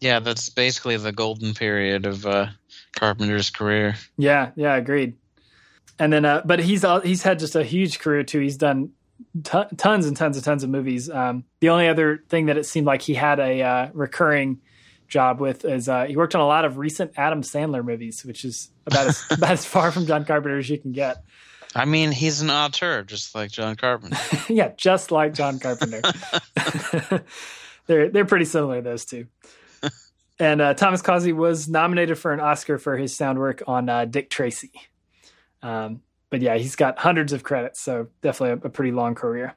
Yeah, 0.00 0.18
that's 0.18 0.48
basically 0.48 0.96
the 0.96 1.12
golden 1.12 1.54
period 1.54 2.04
of 2.04 2.26
uh, 2.26 2.48
Carpenter's 2.96 3.50
career. 3.50 3.94
Yeah, 4.18 4.50
yeah, 4.56 4.74
agreed. 4.74 5.14
And 6.00 6.12
then, 6.12 6.24
uh, 6.24 6.42
but 6.44 6.58
he's 6.58 6.82
all, 6.82 6.98
he's 6.98 7.22
had 7.22 7.38
just 7.38 7.54
a 7.54 7.62
huge 7.62 8.00
career 8.00 8.24
too. 8.24 8.40
He's 8.40 8.56
done 8.56 8.90
t- 9.44 9.76
tons 9.76 10.06
and 10.06 10.16
tons 10.16 10.36
and 10.36 10.44
tons 10.44 10.64
of 10.64 10.70
movies. 10.70 11.08
Um, 11.08 11.44
the 11.60 11.68
only 11.68 11.86
other 11.86 12.24
thing 12.28 12.46
that 12.46 12.56
it 12.56 12.66
seemed 12.66 12.88
like 12.88 13.02
he 13.02 13.14
had 13.14 13.38
a 13.38 13.62
uh, 13.62 13.88
recurring 13.92 14.60
job 15.12 15.40
with 15.40 15.64
is 15.64 15.88
uh, 15.88 16.06
he 16.06 16.16
worked 16.16 16.34
on 16.34 16.40
a 16.40 16.46
lot 16.46 16.64
of 16.64 16.78
recent 16.78 17.12
Adam 17.16 17.42
Sandler 17.42 17.84
movies, 17.84 18.24
which 18.24 18.44
is 18.44 18.70
about 18.86 19.06
as 19.08 19.24
about 19.30 19.52
as 19.52 19.64
far 19.64 19.92
from 19.92 20.06
John 20.06 20.24
Carpenter 20.24 20.58
as 20.58 20.68
you 20.68 20.78
can 20.78 20.92
get. 20.92 21.22
I 21.74 21.84
mean, 21.84 22.10
he's 22.10 22.42
an 22.42 22.50
auteur, 22.50 23.02
just 23.02 23.34
like 23.34 23.50
John 23.50 23.76
Carpenter. 23.76 24.18
yeah, 24.52 24.72
just 24.76 25.10
like 25.10 25.34
John 25.34 25.58
Carpenter. 25.58 26.02
they're 27.86 28.08
they're 28.08 28.24
pretty 28.24 28.46
similar 28.46 28.80
those 28.80 29.04
two. 29.04 29.26
And 30.38 30.60
uh, 30.60 30.74
Thomas 30.74 31.02
Causey 31.02 31.32
was 31.32 31.68
nominated 31.68 32.18
for 32.18 32.32
an 32.32 32.40
Oscar 32.40 32.78
for 32.78 32.96
his 32.96 33.14
sound 33.14 33.38
work 33.38 33.62
on 33.66 33.88
uh, 33.88 34.06
Dick 34.06 34.28
Tracy. 34.28 34.72
Um, 35.62 36.00
but 36.30 36.40
yeah, 36.40 36.56
he's 36.56 36.74
got 36.74 36.98
hundreds 36.98 37.32
of 37.32 37.44
credits, 37.44 37.80
so 37.80 38.08
definitely 38.22 38.62
a, 38.62 38.66
a 38.66 38.70
pretty 38.70 38.90
long 38.90 39.14
career. 39.14 39.54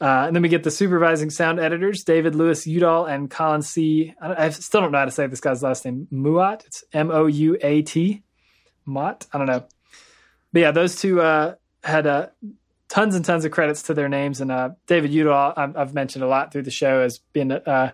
Uh, 0.00 0.24
and 0.26 0.36
then 0.36 0.42
we 0.42 0.48
get 0.48 0.62
the 0.62 0.70
supervising 0.70 1.30
sound 1.30 1.58
editors, 1.58 2.04
David 2.04 2.34
Lewis 2.34 2.66
Yewdall 2.66 3.06
and 3.06 3.30
Colin 3.30 3.62
C. 3.62 4.14
I, 4.20 4.46
I 4.46 4.48
still 4.50 4.82
don't 4.82 4.92
know 4.92 4.98
how 4.98 5.06
to 5.06 5.10
say 5.10 5.26
this 5.26 5.40
guy's 5.40 5.62
last 5.62 5.84
name, 5.84 6.06
Muat. 6.12 6.66
It's 6.66 6.84
M 6.92 7.10
O 7.10 7.26
U 7.26 7.56
A 7.62 7.82
T. 7.82 8.22
Mott. 8.86 9.26
I 9.32 9.38
don't 9.38 9.46
know. 9.46 9.64
But 10.52 10.60
yeah, 10.60 10.70
those 10.70 10.96
two 10.96 11.20
uh, 11.20 11.56
had 11.82 12.06
uh, 12.06 12.28
tons 12.88 13.14
and 13.14 13.24
tons 13.24 13.44
of 13.44 13.50
credits 13.50 13.82
to 13.84 13.94
their 13.94 14.08
names. 14.08 14.40
And 14.40 14.50
uh, 14.50 14.70
David 14.86 15.10
Yewdall, 15.10 15.52
I've, 15.56 15.76
I've 15.76 15.94
mentioned 15.94 16.24
a 16.24 16.28
lot 16.28 16.52
through 16.52 16.62
the 16.62 16.70
show 16.70 17.00
as 17.00 17.18
being 17.32 17.52
uh, 17.52 17.92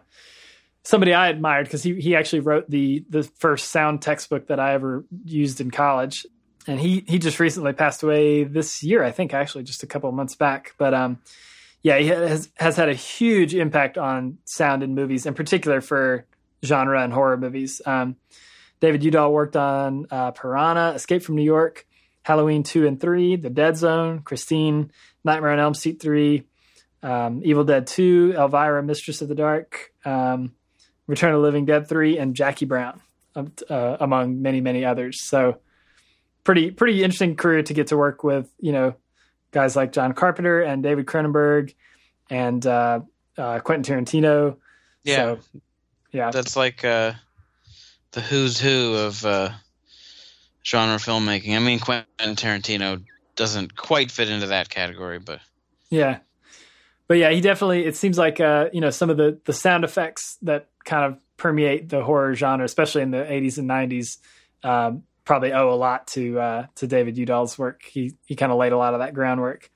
somebody 0.85 1.15
I 1.15 1.29
admired 1.29 1.67
because 1.67 1.83
he 1.83 2.01
he 2.01 2.15
actually 2.15 2.41
wrote 2.41 2.69
the 2.69 3.05
the 3.09 3.23
first 3.23 3.71
sound 3.71 4.03
textbook 4.03 4.49
that 4.49 4.61
I 4.61 4.75
ever 4.75 5.05
used 5.25 5.61
in 5.61 5.71
college. 5.71 6.27
And 6.67 6.79
he 6.79 7.05
he 7.09 7.19
just 7.19 7.41
recently 7.41 7.73
passed 7.73 8.03
away 8.03 8.45
this 8.45 8.83
year, 8.83 9.03
I 9.03 9.11
think, 9.11 9.35
actually, 9.35 9.65
just 9.65 9.83
a 9.83 9.87
couple 9.87 10.13
months 10.13 10.37
back. 10.37 10.75
But 10.79 10.95
um, 10.95 11.19
yeah, 11.83 11.99
he 11.99 12.07
has 12.09 12.49
has 12.57 12.77
had 12.77 12.89
a 12.89 12.95
huge 12.95 13.55
impact 13.55 13.99
on 13.99 14.39
sound 14.45 14.83
in 14.83 14.95
movies, 14.95 15.27
in 15.27 15.35
particular 15.35 15.81
for 15.81 16.27
genre 16.65 17.03
and 17.03 17.13
horror 17.13 17.37
movies. 17.37 17.83
Um, 17.85 18.17
David 18.81 19.03
Yewdall 19.03 19.33
worked 19.33 19.57
on 19.57 20.07
uh, 20.11 20.31
Piranha, 20.33 20.93
Escape 20.95 21.23
from 21.23 21.37
New 21.37 21.45
York, 21.45 21.87
Halloween 22.23 22.63
2 22.63 22.87
and 22.87 23.01
3, 23.01 23.37
The 23.37 23.51
Dead 23.51 23.77
Zone, 23.77 24.21
Christine, 24.21 24.91
Nightmare 25.25 25.53
on 25.53 25.61
Elm 25.61 25.75
Street 25.75 26.01
3, 26.01 26.43
um, 27.03 27.43
Evil 27.45 27.65
Dead 27.65 27.87
2, 27.87 28.35
Elvira, 28.37 28.83
Mistress 28.83 29.23
of 29.23 29.29
the 29.29 29.35
Dark, 29.35 29.93
um, 30.05 30.53
Return 31.07 31.35
of 31.35 31.43
Living 31.43 31.65
Dead 31.65 31.89
3, 31.89 32.19
and 32.19 32.35
Jackie 32.35 32.65
Brown, 32.65 33.01
uh, 33.37 33.97
among 34.01 34.43
many, 34.43 34.61
many 34.61 34.85
others. 34.85 35.23
So 35.23 35.59
pretty, 36.43 36.71
pretty 36.71 37.05
interesting 37.05 37.37
career 37.37 37.63
to 37.63 37.75
get 37.75 37.89
to 37.89 37.97
work 37.97 38.25
with, 38.25 38.53
you 38.59 38.73
know, 38.73 38.95
guys 39.53 39.77
like 39.77 39.93
John 39.93 40.13
Carpenter 40.13 40.61
and 40.61 40.83
David 40.83 41.07
Cronenberg 41.07 41.75
and 42.29 42.67
uh, 42.67 43.01
uh, 43.39 43.61
Quentin 43.61 44.05
Tarantino. 44.05 44.57
Yeah. 45.05 45.17
So, 45.17 45.39
yeah. 46.11 46.31
That's 46.31 46.57
like 46.57 46.85
uh, 46.85 47.13
the 48.13 48.21
who's 48.21 48.59
who 48.59 48.95
of 48.95 49.25
uh, 49.25 49.51
genre 50.65 50.97
filmmaking. 50.97 51.55
I 51.55 51.61
mean, 51.61 51.79
Quentin 51.79 52.37
Tarantino 52.37 53.05
doesn't 53.37 53.77
quite 53.77 54.11
fit 54.11 54.29
into 54.29 54.49
that 54.49 54.69
category, 54.69 55.19
but 55.19 55.41
yeah, 55.91 56.19
but 57.09 57.19
yeah, 57.19 57.31
he 57.31 57.41
definitely. 57.41 57.85
It 57.85 57.97
seems 57.97 58.19
like 58.19 58.41
uh, 58.41 58.69
you 58.73 58.81
know 58.81 58.91
some 58.91 59.11
of 59.11 59.17
the 59.17 59.39
the 59.45 59.53
sound 59.53 59.85
effects 59.85 60.39
that 60.43 60.69
kind 60.85 61.05
of 61.05 61.19
permeate 61.37 61.89
the 61.89 62.03
horror 62.03 62.35
genre, 62.35 62.65
especially 62.65 63.03
in 63.03 63.11
the 63.11 63.19
'80s 63.19 63.59
and 63.59 63.69
'90s. 63.69 64.19
Um, 64.63 65.03
probably 65.25 65.53
owe 65.53 65.71
a 65.71 65.77
lot 65.77 66.07
to 66.09 66.39
uh, 66.39 66.67
to 66.77 66.87
David 66.87 67.17
Yewdall's 67.17 67.59
work. 67.59 67.83
He 67.85 68.15
he 68.27 68.37
kind 68.37 68.53
of 68.53 68.59
laid 68.59 68.73
a 68.73 68.77
lot 68.77 68.95
of 68.95 69.01
that 69.01 69.15
groundwork. 69.15 69.71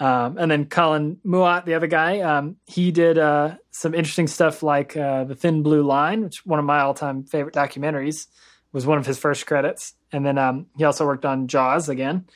Um, 0.00 0.36
and 0.36 0.50
then 0.50 0.66
Colin 0.66 1.18
Melotte, 1.22 1.64
the 1.64 1.74
other 1.74 1.86
guy, 1.86 2.20
um, 2.20 2.56
he 2.66 2.90
did 2.90 3.18
uh, 3.18 3.56
some 3.70 3.94
interesting 3.94 4.26
stuff 4.26 4.62
like 4.62 4.96
uh, 4.96 5.24
The 5.24 5.36
Thin 5.36 5.62
Blue 5.62 5.84
Line, 5.84 6.24
which 6.24 6.44
one 6.44 6.58
of 6.58 6.64
my 6.64 6.80
all 6.80 6.94
time 6.94 7.22
favorite 7.22 7.54
documentaries 7.54 8.26
was 8.72 8.84
one 8.84 8.98
of 8.98 9.06
his 9.06 9.18
first 9.18 9.46
credits. 9.46 9.94
And 10.10 10.26
then 10.26 10.38
um, 10.38 10.66
he 10.76 10.84
also 10.84 11.06
worked 11.06 11.24
on 11.24 11.46
Jaws 11.46 11.88
again 11.88 12.26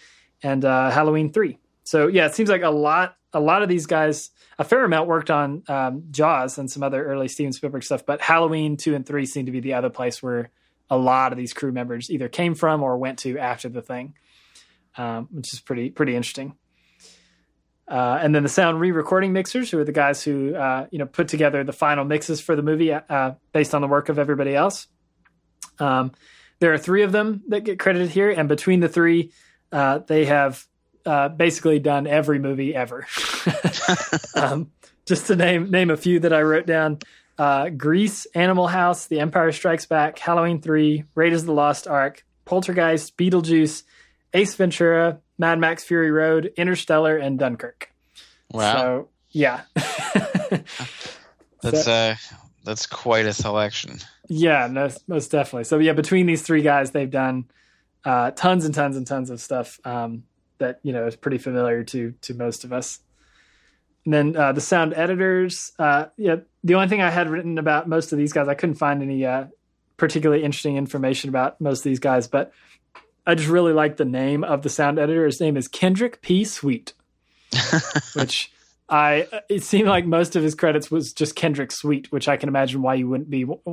and 0.43 0.65
uh, 0.65 0.91
Halloween 0.91 1.33
3. 1.33 1.59
So 1.83 2.07
yeah, 2.07 2.27
it 2.27 2.35
seems 2.35 2.49
like 2.49 2.63
a 2.63 2.71
lot 2.71 3.17
a 3.33 3.41
lot 3.41 3.63
of 3.63 3.69
these 3.69 3.87
guys, 3.87 4.31
a 4.59 4.65
fair 4.65 4.85
amount 4.85 5.09
worked 5.09 5.31
on 5.31 5.63
um, 5.69 6.05
Jaws 6.11 6.57
and 6.57 6.71
some 6.71 6.83
other 6.83 7.05
early 7.05 7.29
Steven 7.29 7.53
Spielberg 7.53 7.83
stuff, 7.83 8.07
but 8.07 8.21
Halloween 8.23 8.79
2 8.79 8.95
and 8.95 9.05
3 9.05 9.27
seem 9.27 9.47
to 9.47 9.53
be 9.53 9.61
the 9.61 9.75
other 9.75 9.91
place 9.91 10.23
where 10.23 10.51
a 10.89 10.97
lot 10.97 11.33
of 11.33 11.39
these 11.39 11.53
crew 11.53 11.73
members 11.73 12.11
either 12.11 12.29
came 12.29 12.55
from 12.55 12.83
or 12.83 12.97
went 12.97 13.19
to 13.21 13.39
after 13.39 13.69
the 13.69 13.83
thing, 13.83 14.15
um, 14.97 15.29
which 15.31 15.53
is 15.53 15.61
pretty 15.61 15.91
pretty 15.91 16.15
interesting. 16.15 16.55
Uh, 17.89 18.19
and 18.21 18.35
then 18.35 18.43
the 18.43 18.49
sound 18.49 18.81
re-recording 18.81 19.33
mixers, 19.33 19.71
who 19.71 19.79
are 19.79 19.85
the 19.85 19.93
guys 19.93 20.23
who 20.23 20.55
uh, 20.55 20.87
you 20.91 20.99
know 20.99 21.07
put 21.07 21.29
together 21.29 21.63
the 21.63 21.73
final 21.73 22.05
mixes 22.05 22.41
for 22.41 22.57
the 22.57 22.63
movie 22.63 22.93
uh, 22.93 23.33
based 23.53 23.75
on 23.75 23.81
the 23.81 23.89
work 23.89 24.09
of 24.09 24.19
everybody 24.19 24.55
else. 24.55 24.89
Um, 25.79 26.13
there 26.59 26.73
are 26.73 26.79
three 26.79 27.03
of 27.03 27.13
them 27.13 27.43
that 27.49 27.65
get 27.65 27.79
credited 27.79 28.11
here, 28.11 28.31
and 28.31 28.49
between 28.49 28.81
the 28.81 28.89
three, 28.89 29.33
uh, 29.71 29.99
they 29.99 30.25
have 30.25 30.65
uh, 31.05 31.29
basically 31.29 31.79
done 31.79 32.07
every 32.07 32.39
movie 32.39 32.75
ever. 32.75 33.07
um, 34.35 34.73
just 35.05 35.29
to 35.29 35.37
name 35.37 35.71
name 35.71 35.91
a 35.91 35.97
few 35.97 36.21
that 36.21 36.33
I 36.33 36.43
wrote 36.43 36.67
down: 36.67 36.99
uh, 37.39 37.69
Grease, 37.71 38.27
Animal 38.35 38.67
House, 38.67 39.07
The 39.07 39.21
Empire 39.21 39.53
Strikes 39.53 39.87
Back, 39.87 40.19
Halloween 40.19 40.61
Three, 40.61 41.05
Raiders 41.15 41.43
of 41.43 41.47
the 41.47 41.53
Lost 41.53 41.87
Ark, 41.87 42.25
Poltergeist, 42.45 43.17
Beetlejuice, 43.17 43.83
Ace 44.33 44.55
Ventura, 44.55 45.21
Mad 45.39 45.59
Max 45.59 45.85
Fury 45.85 46.11
Road, 46.11 46.53
Interstellar, 46.57 47.17
and 47.17 47.39
Dunkirk. 47.39 47.93
Wow. 48.51 48.77
So 48.77 49.09
yeah. 49.31 49.63
that's 51.63 51.85
so, 51.85 51.93
uh 51.93 52.15
that's 52.67 52.87
quite 52.87 53.27
a 53.27 53.33
selection. 53.33 53.99
Yeah, 54.29 54.67
no, 54.67 54.91
most 55.07 55.31
definitely. 55.31 55.65
So 55.65 55.79
yeah, 55.79 55.93
between 55.93 56.27
these 56.27 56.43
three 56.43 56.63
guys, 56.63 56.91
they've 56.91 57.11
done 57.11 57.45
uh, 58.05 58.33
tons 58.33 58.65
and 58.65 58.75
tons 58.75 58.97
and 58.97 59.07
tons 59.07 59.31
of 59.31 59.41
stuff 59.41 59.79
um, 59.85 60.25
that 60.59 60.81
you 60.83 60.93
know 60.93 61.07
is 61.07 61.17
pretty 61.17 61.39
familiar 61.39 61.85
to 61.85 62.13
to 62.23 62.35
most 62.35 62.65
of 62.65 62.73
us. 62.73 62.99
And 64.07 64.15
then 64.15 64.37
uh, 64.37 64.53
the 64.53 64.61
sound 64.61 64.95
editors. 64.95 65.73
Uh, 65.79 66.07
yeah, 66.17 66.37
the 66.65 66.77
only 66.77 66.89
thing 66.89 67.03
I 67.03 67.11
had 67.11 67.29
written 67.29 67.59
about 67.59 67.89
most 67.89 68.13
of 68.13 68.19
these 68.19 68.33
guys, 68.33 68.49
I 68.49 68.55
couldn't 68.55 68.77
find 68.77 69.03
any 69.03 69.27
uh, 69.27 69.47
particularly 69.97 70.45
interesting 70.45 70.77
information 70.77 71.29
about 71.29 71.61
most 71.61 71.81
of 71.81 71.85
these 71.85 71.99
guys, 71.99 72.29
but 72.29 72.53
I 73.27 73.35
just 73.35 73.49
really 73.49 73.73
like 73.73 73.97
the 73.97 74.05
name 74.05 74.45
of 74.45 74.63
the 74.63 74.69
sound 74.69 74.99
editor. 74.99 75.27
His 75.27 75.41
name 75.41 75.57
is 75.57 75.67
Kendrick 75.67 76.23
P. 76.23 76.45
Sweet, 76.45 76.93
which 78.15 78.53
I 78.89 79.27
it 79.49 79.65
seemed 79.65 79.89
like 79.89 80.07
most 80.07 80.37
of 80.37 80.43
his 80.45 80.55
credits 80.55 80.91
was 80.91 81.13
just 81.13 81.35
Kendrick 81.35 81.73
Sweet, 81.73 82.13
which 82.13 82.29
I 82.29 82.37
can 82.37 82.49
imagine 82.49 82.83
why 82.83 82.95
you 82.95 83.09
wouldn't 83.09 83.29
be 83.29 83.45
wouldn't 83.45 83.65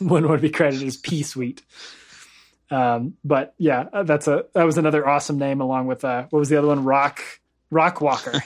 want 0.00 0.22
to 0.22 0.38
be 0.38 0.50
credited 0.50 0.86
as 0.86 0.98
P 0.98 1.22
Sweet. 1.22 1.62
Um, 2.70 3.14
but 3.24 3.54
yeah, 3.56 3.84
that's 4.04 4.28
a 4.28 4.44
that 4.52 4.64
was 4.64 4.76
another 4.76 5.08
awesome 5.08 5.38
name 5.38 5.62
along 5.62 5.86
with 5.86 6.04
uh, 6.04 6.26
what 6.28 6.38
was 6.38 6.50
the 6.50 6.56
other 6.56 6.68
one? 6.68 6.84
Rock 6.84 7.22
Rock 7.70 8.02
Walker, 8.02 8.42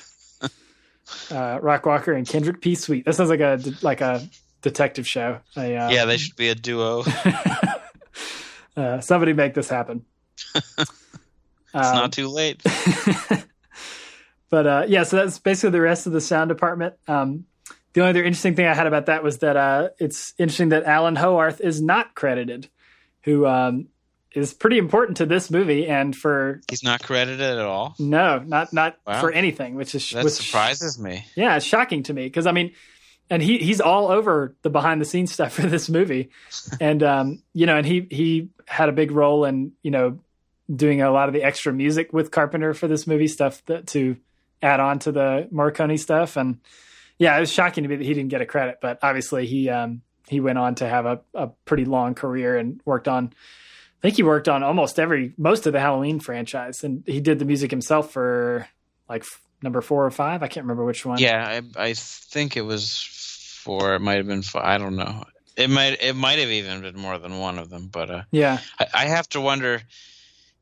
uh, 1.31 1.59
Rock 1.61 1.87
Walker 1.87 2.12
and 2.12 2.27
Kendrick 2.27 2.61
P 2.61 2.75
Sweet. 2.75 3.05
That 3.05 3.15
sounds 3.15 3.31
like 3.31 3.41
a 3.41 3.61
like 3.83 4.00
a 4.00 4.29
detective 4.62 5.07
show. 5.07 5.41
A, 5.57 5.77
uh, 5.77 5.91
yeah, 5.91 6.05
they 6.05 6.17
should 6.17 6.37
be 6.37 6.49
a 6.49 6.55
duo. 6.55 7.05
uh, 8.77 9.00
somebody 9.00 9.33
make 9.33 9.55
this 9.55 9.69
happen. 9.69 10.05
it's 10.55 10.91
um, 11.75 11.97
not 11.97 12.12
too 12.12 12.29
late. 12.29 12.62
but 14.50 14.67
uh, 14.67 14.85
yeah, 14.88 15.03
so 15.03 15.17
that's 15.17 15.38
basically 15.38 15.71
the 15.71 15.81
rest 15.81 16.07
of 16.07 16.12
the 16.12 16.21
sound 16.21 16.49
department. 16.49 16.95
Um, 17.07 17.45
the 17.93 18.00
only 18.00 18.11
other 18.11 18.25
interesting 18.25 18.55
thing 18.55 18.67
I 18.67 18.75
had 18.75 18.87
about 18.87 19.07
that 19.07 19.23
was 19.23 19.38
that 19.38 19.57
uh, 19.57 19.88
it's 19.99 20.35
interesting 20.38 20.71
that 20.71 20.85
Alan 20.85 21.17
Howarth 21.17 21.61
is 21.61 21.81
not 21.81 22.15
credited, 22.15 22.69
who 23.23 23.47
um, 23.47 23.88
is 24.32 24.52
pretty 24.52 24.78
important 24.78 25.18
to 25.18 25.26
this 25.26 25.50
movie 25.50 25.87
and 25.87 26.14
for. 26.14 26.61
He's 26.68 26.82
not 26.82 27.02
credited 27.02 27.40
at 27.40 27.58
all. 27.58 27.94
No, 27.99 28.38
not 28.38 28.73
not 28.73 28.97
wow. 29.06 29.20
for 29.20 29.32
anything, 29.32 29.75
which 29.75 29.94
is 29.94 30.11
that 30.11 30.25
which, 30.25 30.35
surprises 30.35 30.99
me. 30.99 31.26
Yeah, 31.35 31.56
it's 31.56 31.66
shocking 31.66 32.02
to 32.04 32.14
me 32.14 32.25
because 32.25 32.47
I 32.47 32.52
mean, 32.52 32.73
and 33.30 33.42
he 33.42 33.58
he's 33.58 33.80
all 33.80 34.08
over 34.08 34.56
the 34.62 34.70
behind 34.70 35.00
the 35.00 35.04
scenes 35.04 35.32
stuff 35.32 35.54
for 35.54 35.62
this 35.62 35.88
movie, 35.88 36.30
and 36.80 37.02
um, 37.02 37.42
you 37.52 37.66
know, 37.66 37.76
and 37.76 37.87
he 37.87 38.06
he 38.11 38.50
had 38.66 38.88
a 38.88 38.92
big 38.92 39.11
role 39.11 39.44
in 39.44 39.73
you 39.82 39.90
know 39.90 40.20
doing 40.75 41.00
a 41.00 41.11
lot 41.11 41.28
of 41.28 41.35
the 41.35 41.42
extra 41.42 41.73
music 41.73 42.12
with 42.12 42.30
Carpenter 42.30 42.75
for 42.75 42.88
this 42.88 43.06
movie 43.06 43.28
stuff 43.28 43.64
that 43.66 43.87
to 43.88 44.16
add 44.62 44.80
on 44.80 44.99
to 45.00 45.12
the 45.12 45.49
Morricone 45.52 45.99
stuff. 45.99 46.37
And 46.37 46.61
yeah, 47.18 47.37
it 47.37 47.40
was 47.40 47.52
shocking 47.52 47.85
to 47.85 47.88
me 47.88 47.97
that 47.97 48.04
he 48.04 48.14
didn't 48.14 48.30
get 48.30 48.40
a 48.40 48.47
credit, 48.47 48.78
but 48.80 48.99
obviously 49.02 49.47
he 49.47 49.68
um, 49.68 50.02
he 50.28 50.40
went 50.40 50.58
on 50.58 50.75
to 50.76 50.88
have 50.88 51.06
a, 51.06 51.20
a 51.35 51.49
pretty 51.64 51.85
long 51.85 52.14
career 52.14 52.56
and 52.56 52.80
worked 52.85 53.08
on. 53.08 53.32
I 53.99 54.00
think 54.02 54.17
he 54.17 54.23
worked 54.23 54.49
on 54.49 54.62
almost 54.62 54.99
every 54.99 55.33
most 55.37 55.67
of 55.67 55.73
the 55.73 55.81
Halloween 55.81 56.21
franchise, 56.21 56.85
and 56.85 57.02
he 57.07 57.21
did 57.21 57.38
the 57.38 57.45
music 57.45 57.71
himself 57.71 58.12
for 58.12 58.69
like 59.09 59.25
number 59.62 59.81
four 59.81 60.07
or 60.07 60.11
five. 60.11 60.43
I 60.43 60.49
can't 60.49 60.64
remember 60.64 60.85
which 60.85 61.05
one. 61.05 61.19
Yeah, 61.19 61.61
I, 61.76 61.88
I 61.88 61.95
think 61.95 62.57
it 62.57 62.62
was 62.62 63.02
four. 63.64 63.95
It 63.95 64.00
might 64.00 64.19
have 64.19 64.26
been 64.26 64.43
five. 64.43 64.64
I 64.64 64.78
don't 64.78 64.97
know. 64.97 65.25
It 65.57 65.69
might 65.69 66.00
it 66.00 66.14
might 66.14 66.38
have 66.38 66.49
even 66.49 66.83
been 66.83 66.97
more 66.97 67.19
than 67.19 67.38
one 67.38 67.59
of 67.59 67.71
them. 67.71 67.88
But 67.88 68.11
uh, 68.11 68.23
yeah, 68.31 68.61
I, 68.78 68.87
I 68.95 69.05
have 69.07 69.28
to 69.31 69.40
wonder 69.40 69.83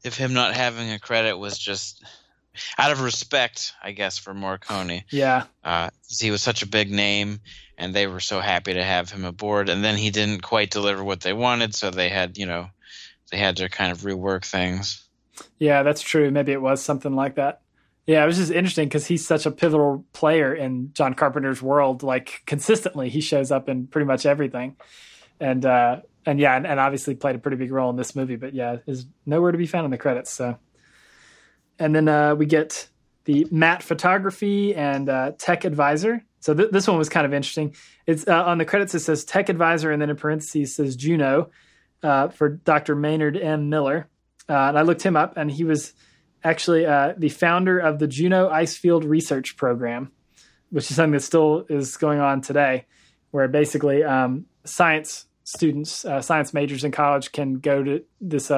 if 0.03 0.17
him 0.17 0.33
not 0.33 0.55
having 0.55 0.91
a 0.93 0.99
credit 0.99 1.37
was 1.37 1.59
just 1.59 2.03
out 2.79 2.93
of 2.93 3.03
respect, 3.03 3.75
I 3.83 3.93
guess, 3.93 4.19
for 4.19 4.35
Morricone. 4.35 5.05
Yeah. 5.11 5.45
Uh, 5.63 5.91
he 6.09 6.31
was 6.31 6.43
such 6.43 6.63
a 6.63 6.67
big 6.67 6.91
name, 6.91 7.41
and 7.77 7.93
they 7.93 8.07
were 8.07 8.21
so 8.21 8.41
happy 8.41 8.75
to 8.75 8.85
have 8.85 9.11
him 9.11 9.25
aboard. 9.25 9.69
And 9.69 9.85
then 9.85 9.97
he 9.97 10.11
didn't 10.11 10.43
quite 10.43 10.71
deliver 10.71 11.05
what 11.05 11.21
they 11.21 11.33
wanted, 11.33 11.75
so 11.75 11.91
they 11.91 12.09
had, 12.09 12.39
you 12.39 12.47
know, 12.47 12.71
they 13.31 13.39
had 13.39 13.57
to 13.59 13.69
kind 13.69 13.93
of 13.93 14.01
rework 14.01 14.45
things. 14.45 15.07
Yeah, 15.59 15.83
that's 15.83 16.03
true. 16.03 16.31
Maybe 16.31 16.53
it 16.53 16.63
was 16.63 16.83
something 16.83 17.15
like 17.15 17.37
that. 17.37 17.63
Yeah, 18.07 18.23
it 18.23 18.27
was 18.27 18.37
just 18.37 18.53
interesting 18.53 18.89
because 18.89 19.07
he's 19.07 19.27
such 19.27 19.47
a 19.47 19.51
pivotal 19.51 20.05
player 20.13 20.55
in 20.55 20.93
John 20.93 21.15
Carpenter's 21.15 21.61
world. 21.61 22.03
Like 22.03 22.43
consistently, 22.47 23.09
he 23.09 23.21
shows 23.21 23.51
up 23.51 23.69
in 23.69 23.89
pretty 23.89 24.07
much 24.07 24.27
everything, 24.27 24.77
and 25.41 25.67
uh, 25.67 26.03
and 26.25 26.39
yeah, 26.39 26.57
and, 26.57 26.67
and 26.67 26.79
obviously 26.79 27.17
played 27.17 27.35
a 27.35 27.41
pretty 27.41 27.57
big 27.57 27.73
role 27.73 27.91
in 27.91 27.97
this 27.97 28.15
movie. 28.15 28.37
But 28.37 28.55
yeah, 28.55 28.77
is 28.87 29.07
nowhere 29.25 29.51
to 29.51 29.59
be 29.59 29.67
found 29.67 29.87
in 29.87 29.91
the 29.91 29.99
credits. 29.99 30.33
So 30.33 30.57
and 31.79 31.95
then 31.95 32.09
uh, 32.09 32.35
we 32.35 32.47
get 32.47 32.89
the 33.25 33.47
matte 33.51 33.83
photography 33.83 34.75
and 34.75 35.09
uh, 35.09 35.33
tech 35.37 35.65
advisor. 35.65 36.25
So 36.41 36.55
th- 36.55 36.71
this 36.71 36.87
one 36.87 36.97
was 36.99 37.09
kind 37.09 37.27
of 37.27 37.35
interesting. 37.35 37.75
It's 38.07 38.27
uh, 38.29 38.45
on 38.45 38.59
the 38.59 38.65
credits. 38.65 38.95
It 38.95 39.01
says 39.01 39.25
tech 39.25 39.49
advisor, 39.49 39.91
and 39.91 40.01
then 40.01 40.11
in 40.11 40.17
parentheses 40.17 40.75
says 40.75 40.97
Juneau 40.97 41.51
uh, 42.03 42.29
for 42.29 42.49
Dr. 42.49 42.95
Maynard 42.95 43.37
M. 43.37 43.69
Miller. 43.69 44.09
Uh, 44.49 44.55
and 44.55 44.79
I 44.79 44.83
looked 44.83 45.03
him 45.03 45.17
up, 45.17 45.37
and 45.37 45.51
he 45.51 45.65
was 45.65 45.93
actually 46.45 46.87
uh, 46.87 47.15
the 47.17 47.29
founder 47.29 47.79
of 47.79 47.99
the 47.99 48.07
Juneau 48.07 48.49
Icefield 48.49 49.09
Research 49.09 49.57
Program, 49.57 50.13
which 50.71 50.91
is 50.91 50.97
something 50.97 51.13
that 51.13 51.23
still 51.23 51.67
is 51.69 51.97
going 51.97 52.21
on 52.21 52.41
today, 52.41 52.87
where 53.33 53.49
basically 53.49 54.05
um, 54.05 54.47
science 54.65 55.27
students, 55.43 56.05
science 56.21 56.55
majors 56.55 56.85
in 56.85 56.93
college 56.93 57.33
can 57.33 57.55
go 57.55 57.83
to 57.83 58.05
this 58.21 58.51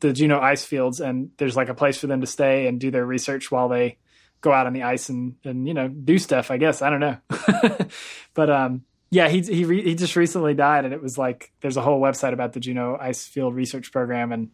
the 0.00 0.12
Juno 0.12 0.40
ice 0.40 0.64
fields, 0.64 1.00
and 1.00 1.30
there's 1.38 1.56
like 1.56 1.68
a 1.68 1.74
place 1.74 1.98
for 1.98 2.06
them 2.06 2.20
to 2.20 2.26
stay 2.26 2.66
and 2.66 2.80
do 2.80 2.90
their 2.90 3.04
research 3.04 3.50
while 3.50 3.68
they 3.68 3.98
go 4.40 4.52
out 4.52 4.66
on 4.66 4.72
the 4.72 4.84
ice 4.84 5.08
and 5.08 5.34
and 5.44 5.66
you 5.66 5.74
know 5.74 5.88
do 5.88 6.18
stuff. 6.18 6.50
I 6.50 6.56
guess 6.56 6.82
I 6.82 6.90
don't 6.90 7.00
know, 7.00 7.16
but 8.34 8.50
um, 8.50 8.84
Yeah, 9.10 9.28
he 9.28 9.40
he 9.40 9.64
re, 9.64 9.82
he 9.82 9.94
just 9.94 10.16
recently 10.16 10.54
died, 10.54 10.84
and 10.84 10.92
it 10.92 11.02
was 11.02 11.16
like 11.16 11.52
there's 11.62 11.76
a 11.76 11.82
whole 11.82 12.00
website 12.00 12.32
about 12.32 12.52
the 12.52 12.60
Juneau 12.60 12.96
Ice 13.00 13.26
Field 13.26 13.54
Research 13.54 13.90
Program, 13.90 14.32
and 14.32 14.50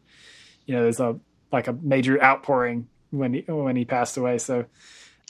you 0.67 0.75
know 0.75 0.83
there's 0.83 1.01
a 1.01 1.19
like 1.53 1.67
a 1.69 1.73
major 1.73 2.23
outpouring 2.23 2.89
when 3.11 3.35
he 3.35 3.41
when 3.49 3.75
he 3.77 3.85
passed 3.85 4.17
away. 4.17 4.39
So 4.39 4.65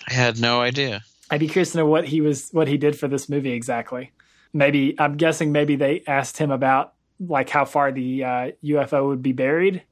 I 0.07 0.13
had 0.13 0.39
no 0.39 0.61
idea. 0.61 1.03
I'd 1.31 1.41
be 1.41 1.49
curious 1.49 1.73
to 1.73 1.79
know 1.79 1.87
what 1.87 2.07
he 2.07 2.21
was 2.21 2.51
what 2.51 2.69
he 2.69 2.77
did 2.77 2.99
for 2.99 3.09
this 3.09 3.29
movie 3.29 3.53
exactly. 3.53 4.13
Maybe 4.53 4.95
I'm 5.01 5.17
guessing 5.17 5.53
maybe 5.53 5.77
they 5.77 6.03
asked 6.07 6.37
him 6.37 6.51
about 6.51 6.93
like 7.19 7.49
how 7.49 7.65
far 7.65 7.93
the 7.93 8.25
uh, 8.25 8.51
UFO 8.63 9.09
would 9.09 9.23
be 9.23 9.33
buried. 9.33 9.83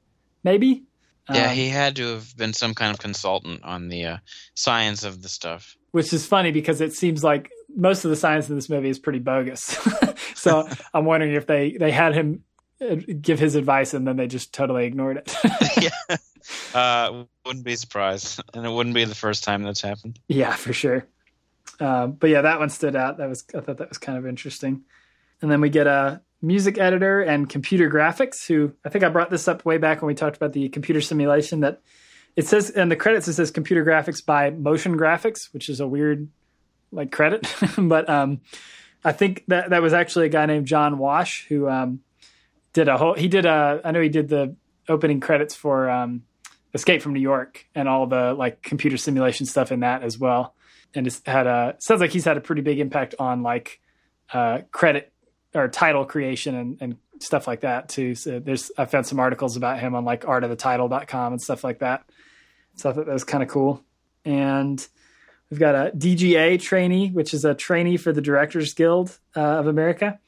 Maybe. 0.45 0.85
Yeah, 1.33 1.51
Um, 1.51 1.55
he 1.57 1.69
had 1.69 1.97
to 1.97 2.07
have 2.09 2.37
been 2.37 2.53
some 2.53 2.75
kind 2.75 2.93
of 2.93 2.99
consultant 2.99 3.63
on 3.63 3.89
the 3.89 4.05
uh, 4.07 4.17
science 4.55 5.05
of 5.05 5.23
the 5.23 5.29
stuff. 5.29 5.77
which 5.93 6.13
is 6.13 6.27
funny 6.27 6.51
because 6.51 6.81
it 6.81 6.93
seems 6.93 7.23
like 7.23 7.49
most 7.77 8.05
of 8.05 8.11
the 8.11 8.17
science 8.17 8.49
in 8.49 8.55
this 8.55 8.69
movie 8.69 8.89
is 8.89 8.99
pretty 8.99 9.19
bogus. 9.19 9.79
so 10.35 10.69
I'm 10.95 11.05
wondering 11.05 11.35
if 11.35 11.47
they 11.47 11.77
they 11.79 11.91
had 11.91 12.15
him 12.15 12.45
uh, 12.81 12.97
give 13.21 13.39
his 13.39 13.55
advice 13.55 13.95
and 13.95 14.07
then 14.07 14.17
they 14.17 14.27
just 14.27 14.53
totally 14.53 14.87
ignored 14.87 15.19
it. 15.19 15.35
yeah. 16.09 16.17
Uh, 16.75 17.25
wouldn't 17.47 17.65
be 17.65 17.77
surprised, 17.77 18.41
and 18.53 18.67
it 18.67 18.71
wouldn't 18.71 18.95
be 18.95 19.05
the 19.05 19.15
first 19.15 19.45
time 19.45 19.63
that's 19.63 19.81
happened. 19.81 20.19
yeah, 20.29 20.55
for 20.55 20.73
sure. 20.73 21.07
Um, 21.79 22.13
but 22.13 22.31
yeah, 22.31 22.43
that 22.43 22.59
one 22.59 22.71
stood 22.71 22.97
out. 22.97 23.19
That 23.19 23.29
was 23.29 23.45
I 23.55 23.61
thought 23.61 23.79
that 23.79 23.89
was 23.89 23.99
kind 23.99 24.19
of 24.19 24.27
interesting. 24.27 24.83
And 25.41 25.51
then 25.51 25.61
we 25.61 25.71
get 25.71 25.87
a 25.87 26.21
music 26.41 26.79
editor 26.79 27.21
and 27.21 27.49
computer 27.49 27.89
graphics. 27.89 28.47
Who 28.47 28.73
I 28.85 28.89
think 28.89 29.05
I 29.05 29.09
brought 29.09 29.31
this 29.31 29.49
up 29.49 29.65
way 29.65 29.79
back 29.79 30.03
when 30.03 30.09
we 30.09 30.15
talked 30.15 30.37
about 30.37 30.53
the 30.53 30.69
computer 30.69 31.01
simulation. 31.01 31.61
That 31.61 31.81
it 32.37 32.47
says 32.47 32.71
in 32.71 32.89
the 32.89 32.97
credits 32.97 33.29
it 33.29 33.35
says 33.35 33.51
computer 33.51 33.85
graphics 33.85 34.25
by 34.25 34.51
Motion 34.51 34.97
Graphics, 34.97 35.53
which 35.53 35.69
is 35.69 35.81
a 35.81 35.87
weird 35.87 36.29
like 36.93 37.11
credit. 37.11 37.53
but 37.79 38.09
um, 38.09 38.41
I 39.05 39.13
think 39.13 39.45
that 39.49 39.71
that 39.71 39.83
was 39.83 39.93
actually 39.93 40.27
a 40.27 40.31
guy 40.31 40.47
named 40.47 40.67
John 40.67 40.99
Wash 40.99 41.47
who 41.49 41.69
um, 41.69 42.01
did 42.73 42.89
a 42.89 42.97
whole. 42.97 43.15
He 43.15 43.29
did 43.29 43.47
a. 43.47 43.81
I 43.85 43.91
know 43.91 44.01
he 44.01 44.09
did 44.09 44.29
the 44.29 44.55
opening 44.89 45.21
credits 45.21 45.55
for 45.55 45.91
um, 45.91 46.23
Escape 46.75 47.03
from 47.03 47.13
New 47.13 47.21
York 47.21 47.67
and 47.75 47.89
all 47.89 48.07
the 48.07 48.35
like 48.35 48.63
computer 48.63 48.97
simulation 48.97 49.47
stuff 49.47 49.73
in 49.73 49.81
that 49.81 50.03
as 50.03 50.19
well. 50.19 50.55
And 50.95 51.07
it's 51.07 51.23
had 51.27 51.47
a 51.47 51.77
sounds 51.79 52.01
like 52.01 52.11
he's 52.11 52.25
had 52.25 52.37
a 52.37 52.41
pretty 52.41 52.63
big 52.63 52.79
impact 52.79 53.15
on 53.19 53.43
like 53.43 53.81
uh, 54.33 54.61
credit 54.71 55.13
or 55.55 55.69
title 55.69 56.05
creation 56.05 56.55
and, 56.55 56.79
and 56.81 56.97
stuff 57.19 57.47
like 57.47 57.61
that 57.61 57.89
too. 57.89 58.15
So 58.15 58.39
there's 58.39 58.71
I 58.77 58.85
found 58.85 59.07
some 59.07 59.21
articles 59.21 59.57
about 59.57 59.81
him 59.81 59.95
on 59.95 60.05
like 60.05 60.23
artofthetitle.com 60.23 61.33
and 61.33 61.43
stuff 61.43 61.65
like 61.65 61.81
that. 61.81 62.05
So 62.77 62.91
I 62.91 62.93
thought 62.93 63.07
that 63.07 63.13
was 63.13 63.25
kind 63.25 63.43
of 63.43 63.49
cool. 63.49 63.83
And 64.25 64.87
we've 65.53 65.61
got 65.61 65.75
a 65.75 65.95
DGA 65.95 66.59
trainee, 66.59 67.11
which 67.11 67.35
is 67.35 67.45
a 67.45 67.55
trainee 67.55 67.99
for 67.99 68.11
the 68.11 68.23
Directors 68.23 68.73
Guild 68.73 69.19
uh, 69.37 69.41
of 69.41 69.67
America. 69.67 70.19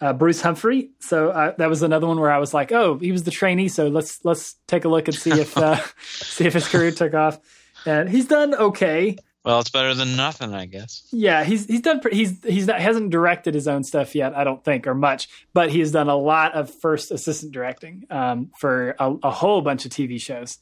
Uh, 0.00 0.14
Bruce 0.14 0.40
Humphrey. 0.40 0.90
So 0.98 1.28
uh, 1.28 1.54
that 1.58 1.68
was 1.68 1.82
another 1.82 2.06
one 2.06 2.18
where 2.18 2.32
I 2.32 2.38
was 2.38 2.54
like, 2.54 2.72
"Oh, 2.72 2.96
he 2.98 3.12
was 3.12 3.24
the 3.24 3.30
trainee." 3.30 3.68
So 3.68 3.88
let's 3.88 4.24
let's 4.24 4.56
take 4.66 4.86
a 4.86 4.88
look 4.88 5.08
and 5.08 5.14
see 5.16 5.30
if 5.30 5.56
uh, 5.58 5.78
see 6.02 6.46
if 6.46 6.54
his 6.54 6.66
career 6.66 6.90
took 6.90 7.12
off. 7.12 7.38
And 7.84 8.08
he's 8.08 8.26
done 8.26 8.54
okay. 8.54 9.18
Well, 9.44 9.60
it's 9.60 9.70
better 9.70 9.92
than 9.92 10.16
nothing, 10.16 10.54
I 10.54 10.66
guess. 10.66 11.06
Yeah, 11.12 11.44
he's 11.44 11.66
he's 11.66 11.82
done. 11.82 12.00
pre- 12.00 12.14
He's 12.14 12.42
he's 12.42 12.66
not 12.66 12.80
hasn't 12.80 13.10
directed 13.10 13.54
his 13.54 13.68
own 13.68 13.84
stuff 13.84 14.14
yet. 14.14 14.34
I 14.34 14.42
don't 14.42 14.64
think 14.64 14.86
or 14.86 14.94
much, 14.94 15.28
but 15.52 15.70
he 15.70 15.80
has 15.80 15.92
done 15.92 16.08
a 16.08 16.16
lot 16.16 16.54
of 16.54 16.70
first 16.70 17.10
assistant 17.10 17.52
directing 17.52 18.06
um, 18.10 18.50
for 18.58 18.96
a, 18.98 19.14
a 19.22 19.30
whole 19.30 19.60
bunch 19.60 19.84
of 19.84 19.92
TV 19.92 20.18
shows. 20.20 20.58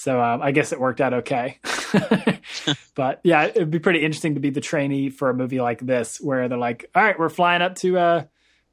So 0.00 0.18
um, 0.18 0.40
I 0.40 0.50
guess 0.52 0.72
it 0.72 0.80
worked 0.80 1.02
out 1.02 1.12
okay. 1.12 1.58
but 2.94 3.20
yeah, 3.22 3.44
it'd 3.44 3.70
be 3.70 3.78
pretty 3.78 4.02
interesting 4.02 4.32
to 4.32 4.40
be 4.40 4.48
the 4.48 4.62
trainee 4.62 5.10
for 5.10 5.28
a 5.28 5.34
movie 5.34 5.60
like 5.60 5.80
this, 5.80 6.18
where 6.18 6.48
they're 6.48 6.56
like, 6.56 6.88
"All 6.94 7.02
right, 7.02 7.18
we're 7.18 7.28
flying 7.28 7.60
up 7.60 7.74
to 7.76 7.98
uh, 7.98 8.24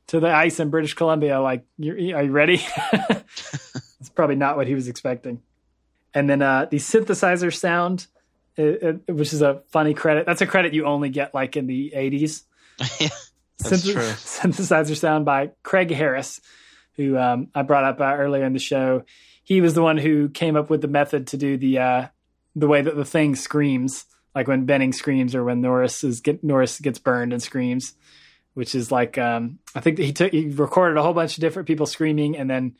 to 0.07 0.21
the 0.21 0.33
ice 0.33 0.61
in 0.61 0.69
British 0.69 0.93
Columbia. 0.93 1.41
Like, 1.41 1.65
you 1.77 2.15
are 2.15 2.23
you 2.23 2.31
ready?" 2.31 2.61
It's 3.99 4.09
probably 4.09 4.35
not 4.35 4.55
what 4.55 4.67
he 4.67 4.75
was 4.75 4.87
expecting. 4.87 5.41
And 6.13 6.29
then 6.29 6.41
uh, 6.41 6.67
the 6.69 6.77
synthesizer 6.77 7.53
sound, 7.53 8.07
it, 8.55 9.01
it, 9.07 9.13
which 9.13 9.33
is 9.33 9.41
a 9.41 9.63
funny 9.67 9.93
credit. 9.93 10.25
That's 10.25 10.41
a 10.41 10.47
credit 10.47 10.73
you 10.73 10.85
only 10.85 11.09
get 11.09 11.33
like 11.33 11.57
in 11.57 11.67
the 11.67 11.91
80s. 11.95 12.43
yeah, 12.99 13.09
that's 13.57 13.83
Synth- 13.83 13.91
true. 13.91 14.01
synthesizer 14.03 14.95
sound 14.95 15.25
by 15.25 15.51
Craig 15.63 15.91
Harris, 15.91 16.39
who 16.95 17.17
um, 17.17 17.49
I 17.55 17.63
brought 17.63 17.83
up 17.83 17.99
uh, 17.99 18.15
earlier 18.15 18.45
in 18.45 18.53
the 18.53 18.59
show. 18.59 19.03
He 19.47 19.61
was 19.61 19.75
the 19.75 19.81
one 19.81 19.97
who 19.97 20.27
came 20.27 20.57
up 20.57 20.69
with 20.69 20.81
the 20.81 20.89
method 20.89 21.27
to 21.27 21.37
do 21.37 21.55
the 21.55 21.79
uh, 21.79 22.07
the 22.53 22.67
way 22.67 22.81
that 22.81 22.97
the 22.97 23.05
thing 23.05 23.33
screams, 23.33 24.03
like 24.35 24.45
when 24.45 24.65
Benning 24.65 24.91
screams 24.91 25.33
or 25.33 25.45
when 25.45 25.61
Norris 25.61 26.03
is 26.03 26.19
get 26.19 26.43
Norris 26.43 26.81
gets 26.81 26.99
burned 26.99 27.31
and 27.31 27.41
screams, 27.41 27.93
which 28.55 28.75
is 28.75 28.91
like 28.91 29.17
um, 29.17 29.59
I 29.73 29.79
think 29.79 29.99
he 29.99 30.11
took 30.11 30.33
he 30.33 30.49
recorded 30.49 30.97
a 30.97 31.01
whole 31.01 31.13
bunch 31.13 31.37
of 31.37 31.41
different 31.41 31.65
people 31.65 31.85
screaming 31.85 32.35
and 32.35 32.49
then 32.49 32.75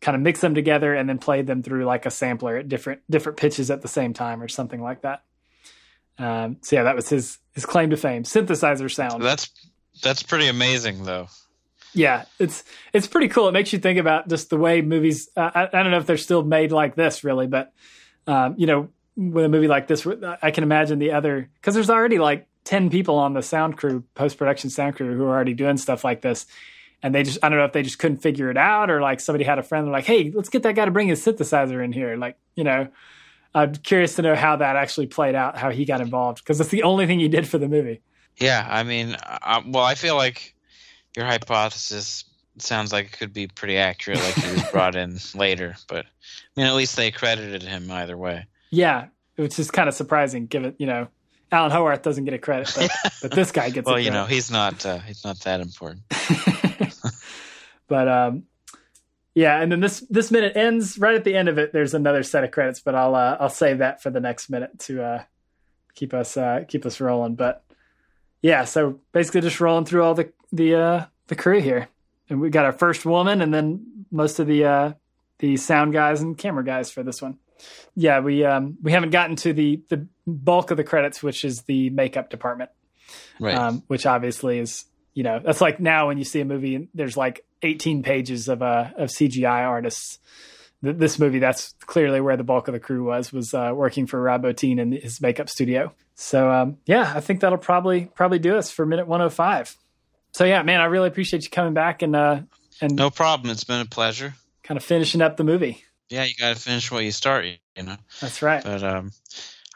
kind 0.00 0.14
of 0.14 0.22
mixed 0.22 0.40
them 0.40 0.54
together 0.54 0.94
and 0.94 1.08
then 1.08 1.18
played 1.18 1.48
them 1.48 1.64
through 1.64 1.84
like 1.84 2.06
a 2.06 2.12
sampler 2.12 2.58
at 2.58 2.68
different 2.68 3.00
different 3.10 3.36
pitches 3.36 3.68
at 3.72 3.82
the 3.82 3.88
same 3.88 4.12
time 4.14 4.40
or 4.40 4.46
something 4.46 4.80
like 4.80 5.02
that. 5.02 5.24
Um, 6.16 6.58
so 6.62 6.76
yeah, 6.76 6.84
that 6.84 6.94
was 6.94 7.08
his 7.08 7.38
his 7.54 7.66
claim 7.66 7.90
to 7.90 7.96
fame, 7.96 8.22
synthesizer 8.22 8.88
sound. 8.88 9.20
That's 9.20 9.50
that's 10.00 10.22
pretty 10.22 10.46
amazing, 10.46 11.02
though. 11.02 11.26
Yeah, 11.94 12.24
it's 12.38 12.64
it's 12.92 13.06
pretty 13.06 13.28
cool. 13.28 13.48
It 13.48 13.52
makes 13.52 13.72
you 13.72 13.78
think 13.78 13.98
about 13.98 14.28
just 14.28 14.50
the 14.50 14.58
way 14.58 14.82
movies. 14.82 15.28
Uh, 15.36 15.50
I, 15.54 15.62
I 15.72 15.82
don't 15.82 15.92
know 15.92 15.98
if 15.98 16.06
they're 16.06 16.16
still 16.16 16.42
made 16.42 16.72
like 16.72 16.96
this, 16.96 17.22
really, 17.22 17.46
but 17.46 17.72
um, 18.26 18.54
you 18.58 18.66
know, 18.66 18.88
with 19.16 19.44
a 19.44 19.48
movie 19.48 19.68
like 19.68 19.86
this, 19.86 20.06
I 20.42 20.50
can 20.50 20.64
imagine 20.64 20.98
the 20.98 21.12
other 21.12 21.48
because 21.54 21.74
there's 21.74 21.90
already 21.90 22.18
like 22.18 22.48
ten 22.64 22.90
people 22.90 23.16
on 23.16 23.32
the 23.32 23.42
sound 23.42 23.76
crew, 23.76 24.02
post 24.14 24.38
production 24.38 24.70
sound 24.70 24.96
crew, 24.96 25.16
who 25.16 25.24
are 25.24 25.34
already 25.34 25.54
doing 25.54 25.76
stuff 25.76 26.02
like 26.02 26.20
this, 26.20 26.46
and 27.02 27.14
they 27.14 27.22
just 27.22 27.38
I 27.44 27.48
don't 27.48 27.58
know 27.58 27.64
if 27.64 27.72
they 27.72 27.82
just 27.82 28.00
couldn't 28.00 28.18
figure 28.18 28.50
it 28.50 28.56
out 28.56 28.90
or 28.90 29.00
like 29.00 29.20
somebody 29.20 29.44
had 29.44 29.60
a 29.60 29.62
friend 29.62 29.90
like, 29.92 30.04
hey, 30.04 30.32
let's 30.34 30.48
get 30.48 30.64
that 30.64 30.74
guy 30.74 30.84
to 30.84 30.90
bring 30.90 31.08
his 31.08 31.24
synthesizer 31.24 31.82
in 31.82 31.92
here, 31.92 32.16
like 32.16 32.36
you 32.54 32.64
know. 32.64 32.88
I'm 33.56 33.72
curious 33.72 34.16
to 34.16 34.22
know 34.22 34.34
how 34.34 34.56
that 34.56 34.74
actually 34.74 35.06
played 35.06 35.36
out, 35.36 35.56
how 35.56 35.70
he 35.70 35.84
got 35.84 36.00
involved, 36.00 36.42
because 36.42 36.60
it's 36.60 36.70
the 36.70 36.82
only 36.82 37.06
thing 37.06 37.20
he 37.20 37.28
did 37.28 37.46
for 37.46 37.56
the 37.56 37.68
movie. 37.68 38.00
Yeah, 38.40 38.66
I 38.68 38.82
mean, 38.82 39.16
well, 39.66 39.84
I 39.84 39.94
feel 39.94 40.16
like 40.16 40.53
your 41.16 41.26
hypothesis 41.26 42.24
sounds 42.58 42.92
like 42.92 43.06
it 43.06 43.12
could 43.12 43.32
be 43.32 43.46
pretty 43.46 43.76
accurate, 43.76 44.20
like 44.20 44.34
he 44.34 44.52
was 44.52 44.62
brought 44.72 44.96
in 44.96 45.18
later. 45.34 45.76
But 45.88 46.06
I 46.06 46.60
mean, 46.60 46.66
at 46.66 46.74
least 46.74 46.96
they 46.96 47.10
credited 47.10 47.62
him 47.62 47.90
either 47.90 48.16
way. 48.16 48.46
Yeah, 48.70 49.06
which 49.36 49.58
is 49.58 49.70
kind 49.70 49.88
of 49.88 49.94
surprising, 49.94 50.46
given 50.46 50.74
you 50.78 50.86
know 50.86 51.08
Alan 51.52 51.70
Howarth 51.70 52.02
doesn't 52.02 52.24
get 52.24 52.34
a 52.34 52.38
credit, 52.38 52.72
but, 52.74 52.90
but 53.22 53.30
this 53.30 53.52
guy 53.52 53.70
gets. 53.70 53.86
Well, 53.86 53.98
you 53.98 54.10
know, 54.10 54.26
he's 54.26 54.50
not 54.50 54.84
uh, 54.84 54.98
he's 54.98 55.24
not 55.24 55.38
that 55.40 55.60
important. 55.60 56.02
but 57.88 58.08
um, 58.08 58.44
yeah, 59.34 59.60
and 59.60 59.70
then 59.70 59.80
this 59.80 60.00
this 60.10 60.30
minute 60.30 60.56
ends 60.56 60.98
right 60.98 61.14
at 61.14 61.24
the 61.24 61.36
end 61.36 61.48
of 61.48 61.58
it. 61.58 61.72
There's 61.72 61.94
another 61.94 62.22
set 62.22 62.44
of 62.44 62.50
credits, 62.50 62.80
but 62.80 62.94
I'll 62.94 63.14
uh, 63.14 63.36
I'll 63.38 63.48
save 63.48 63.78
that 63.78 64.02
for 64.02 64.10
the 64.10 64.20
next 64.20 64.50
minute 64.50 64.78
to 64.80 65.02
uh, 65.02 65.22
keep 65.94 66.14
us 66.14 66.36
uh, 66.36 66.64
keep 66.66 66.84
us 66.86 67.00
rolling. 67.00 67.34
But 67.36 67.64
yeah, 68.42 68.64
so 68.64 69.00
basically 69.12 69.40
just 69.40 69.60
rolling 69.60 69.84
through 69.84 70.02
all 70.02 70.14
the 70.14 70.32
the 70.56 70.74
uh, 70.76 71.06
the 71.28 71.34
crew 71.34 71.60
here, 71.60 71.88
and 72.28 72.40
we 72.40 72.50
got 72.50 72.64
our 72.64 72.72
first 72.72 73.04
woman, 73.04 73.40
and 73.42 73.52
then 73.52 74.06
most 74.10 74.38
of 74.38 74.46
the 74.46 74.64
uh, 74.64 74.92
the 75.38 75.56
sound 75.56 75.92
guys 75.92 76.20
and 76.20 76.36
camera 76.38 76.64
guys 76.64 76.90
for 76.90 77.02
this 77.02 77.20
one. 77.20 77.38
Yeah, 77.94 78.20
we 78.20 78.44
um, 78.44 78.76
we 78.82 78.92
haven't 78.92 79.10
gotten 79.10 79.36
to 79.36 79.52
the 79.52 79.82
the 79.88 80.06
bulk 80.26 80.70
of 80.70 80.76
the 80.76 80.84
credits, 80.84 81.22
which 81.22 81.44
is 81.44 81.62
the 81.62 81.90
makeup 81.90 82.30
department 82.30 82.70
Right. 83.38 83.54
um, 83.54 83.82
which 83.88 84.06
obviously 84.06 84.58
is 84.58 84.84
you 85.12 85.22
know 85.22 85.40
that's 85.44 85.60
like 85.60 85.78
now 85.80 86.08
when 86.08 86.18
you 86.18 86.24
see 86.24 86.40
a 86.40 86.44
movie 86.44 86.74
and 86.74 86.88
there's 86.94 87.16
like 87.16 87.44
18 87.62 88.02
pages 88.02 88.48
of 88.48 88.62
uh 88.62 88.90
of 88.96 89.08
CGI 89.10 89.66
artists. 89.68 90.18
Th- 90.82 90.96
This 90.96 91.18
movie, 91.18 91.38
that's 91.38 91.74
clearly 91.86 92.20
where 92.20 92.36
the 92.36 92.44
bulk 92.44 92.68
of 92.68 92.74
the 92.74 92.80
crew 92.80 93.04
was 93.04 93.32
was 93.32 93.54
uh, 93.54 93.72
working 93.74 94.06
for 94.06 94.20
Rob 94.20 94.42
Bottin 94.42 94.78
in 94.78 94.92
his 94.92 95.20
makeup 95.20 95.48
studio. 95.48 95.92
So 96.16 96.50
um, 96.50 96.78
yeah, 96.86 97.12
I 97.14 97.20
think 97.20 97.40
that'll 97.40 97.58
probably 97.58 98.06
probably 98.14 98.38
do 98.38 98.56
us 98.56 98.70
for 98.70 98.84
minute 98.84 99.06
105. 99.06 99.76
So 100.34 100.44
yeah, 100.44 100.64
man, 100.64 100.80
I 100.80 100.86
really 100.86 101.06
appreciate 101.06 101.44
you 101.44 101.50
coming 101.50 101.74
back 101.74 102.02
and 102.02 102.16
uh, 102.16 102.40
and 102.80 102.96
no 102.96 103.08
problem. 103.08 103.50
It's 103.50 103.62
been 103.62 103.80
a 103.80 103.86
pleasure. 103.86 104.34
kind 104.64 104.76
of 104.76 104.84
finishing 104.84 105.22
up 105.22 105.36
the 105.36 105.44
movie. 105.44 105.84
Yeah, 106.10 106.24
you 106.24 106.34
got 106.38 106.54
to 106.56 106.60
finish 106.60 106.90
what 106.90 107.04
you 107.04 107.12
start. 107.12 107.46
You 107.76 107.82
know. 107.84 107.96
That's 108.20 108.42
right. 108.42 108.62
But 108.62 108.82
um, 108.82 109.12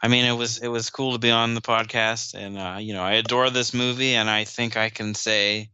I 0.03 0.09
mean, 0.09 0.25
it 0.25 0.33
was 0.33 0.57
it 0.57 0.67
was 0.67 0.89
cool 0.89 1.13
to 1.13 1.17
be 1.17 1.31
on 1.31 1.53
the 1.55 1.61
podcast, 1.61 2.33
and 2.33 2.57
uh, 2.57 2.77
you 2.79 2.93
know, 2.93 3.03
I 3.03 3.13
adore 3.13 3.49
this 3.49 3.73
movie, 3.73 4.15
and 4.15 4.29
I 4.29 4.43
think 4.43 4.75
I 4.75 4.89
can 4.89 5.15
say 5.15 5.69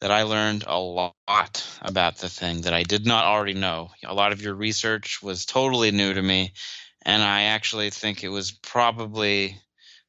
that 0.00 0.10
I 0.10 0.24
learned 0.24 0.64
a 0.66 0.78
lot 0.78 1.78
about 1.80 2.18
the 2.18 2.28
thing 2.28 2.62
that 2.62 2.74
I 2.74 2.82
did 2.82 3.06
not 3.06 3.24
already 3.24 3.54
know. 3.54 3.90
A 4.04 4.14
lot 4.14 4.32
of 4.32 4.42
your 4.42 4.54
research 4.54 5.22
was 5.22 5.46
totally 5.46 5.92
new 5.92 6.12
to 6.12 6.22
me, 6.22 6.54
and 7.02 7.22
I 7.22 7.42
actually 7.42 7.90
think 7.90 8.24
it 8.24 8.30
was 8.30 8.50
probably 8.50 9.56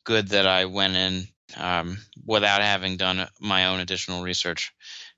good 0.03 0.29
that 0.29 0.47
I 0.47 0.65
went 0.65 0.95
in 0.95 1.27
um, 1.55 1.97
without 2.25 2.61
having 2.61 2.97
done 2.97 3.27
my 3.39 3.67
own 3.67 3.79
additional 3.79 4.23
research 4.23 4.73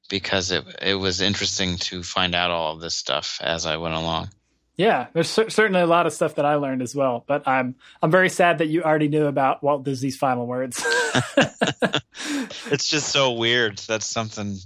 because 0.10 0.52
it 0.52 0.66
it 0.82 0.96
was 0.96 1.22
interesting 1.22 1.78
to 1.78 2.04
find 2.04 2.36
out 2.36 2.52
all 2.52 2.74
of 2.74 2.82
this 2.82 2.96
stuff 2.96 3.40
as 3.42 3.66
I 3.66 3.78
went 3.78 3.96
along. 3.96 4.30
Yeah, 4.78 5.08
there's 5.12 5.30
cer- 5.30 5.50
certainly 5.50 5.82
a 5.82 5.86
lot 5.86 6.08
of 6.08 6.14
stuff 6.14 6.36
that 6.36 6.46
I 6.46 6.56
learned 6.56 6.82
as 6.82 6.96
well, 6.96 7.26
but 7.28 7.48
I'm 7.48 7.76
I'm 8.02 8.12
very 8.12 8.30
sad 8.30 8.60
that 8.60 8.68
you 8.68 8.84
already 8.84 9.08
knew 9.10 9.26
about 9.26 9.62
Walt 9.64 9.84
Disney's 9.84 10.16
final 10.18 10.48
words. 10.48 10.82
it's 12.72 12.88
just 12.88 13.10
so 13.10 13.34
weird. 13.34 13.80
That's 13.80 14.06
something. 14.06 14.58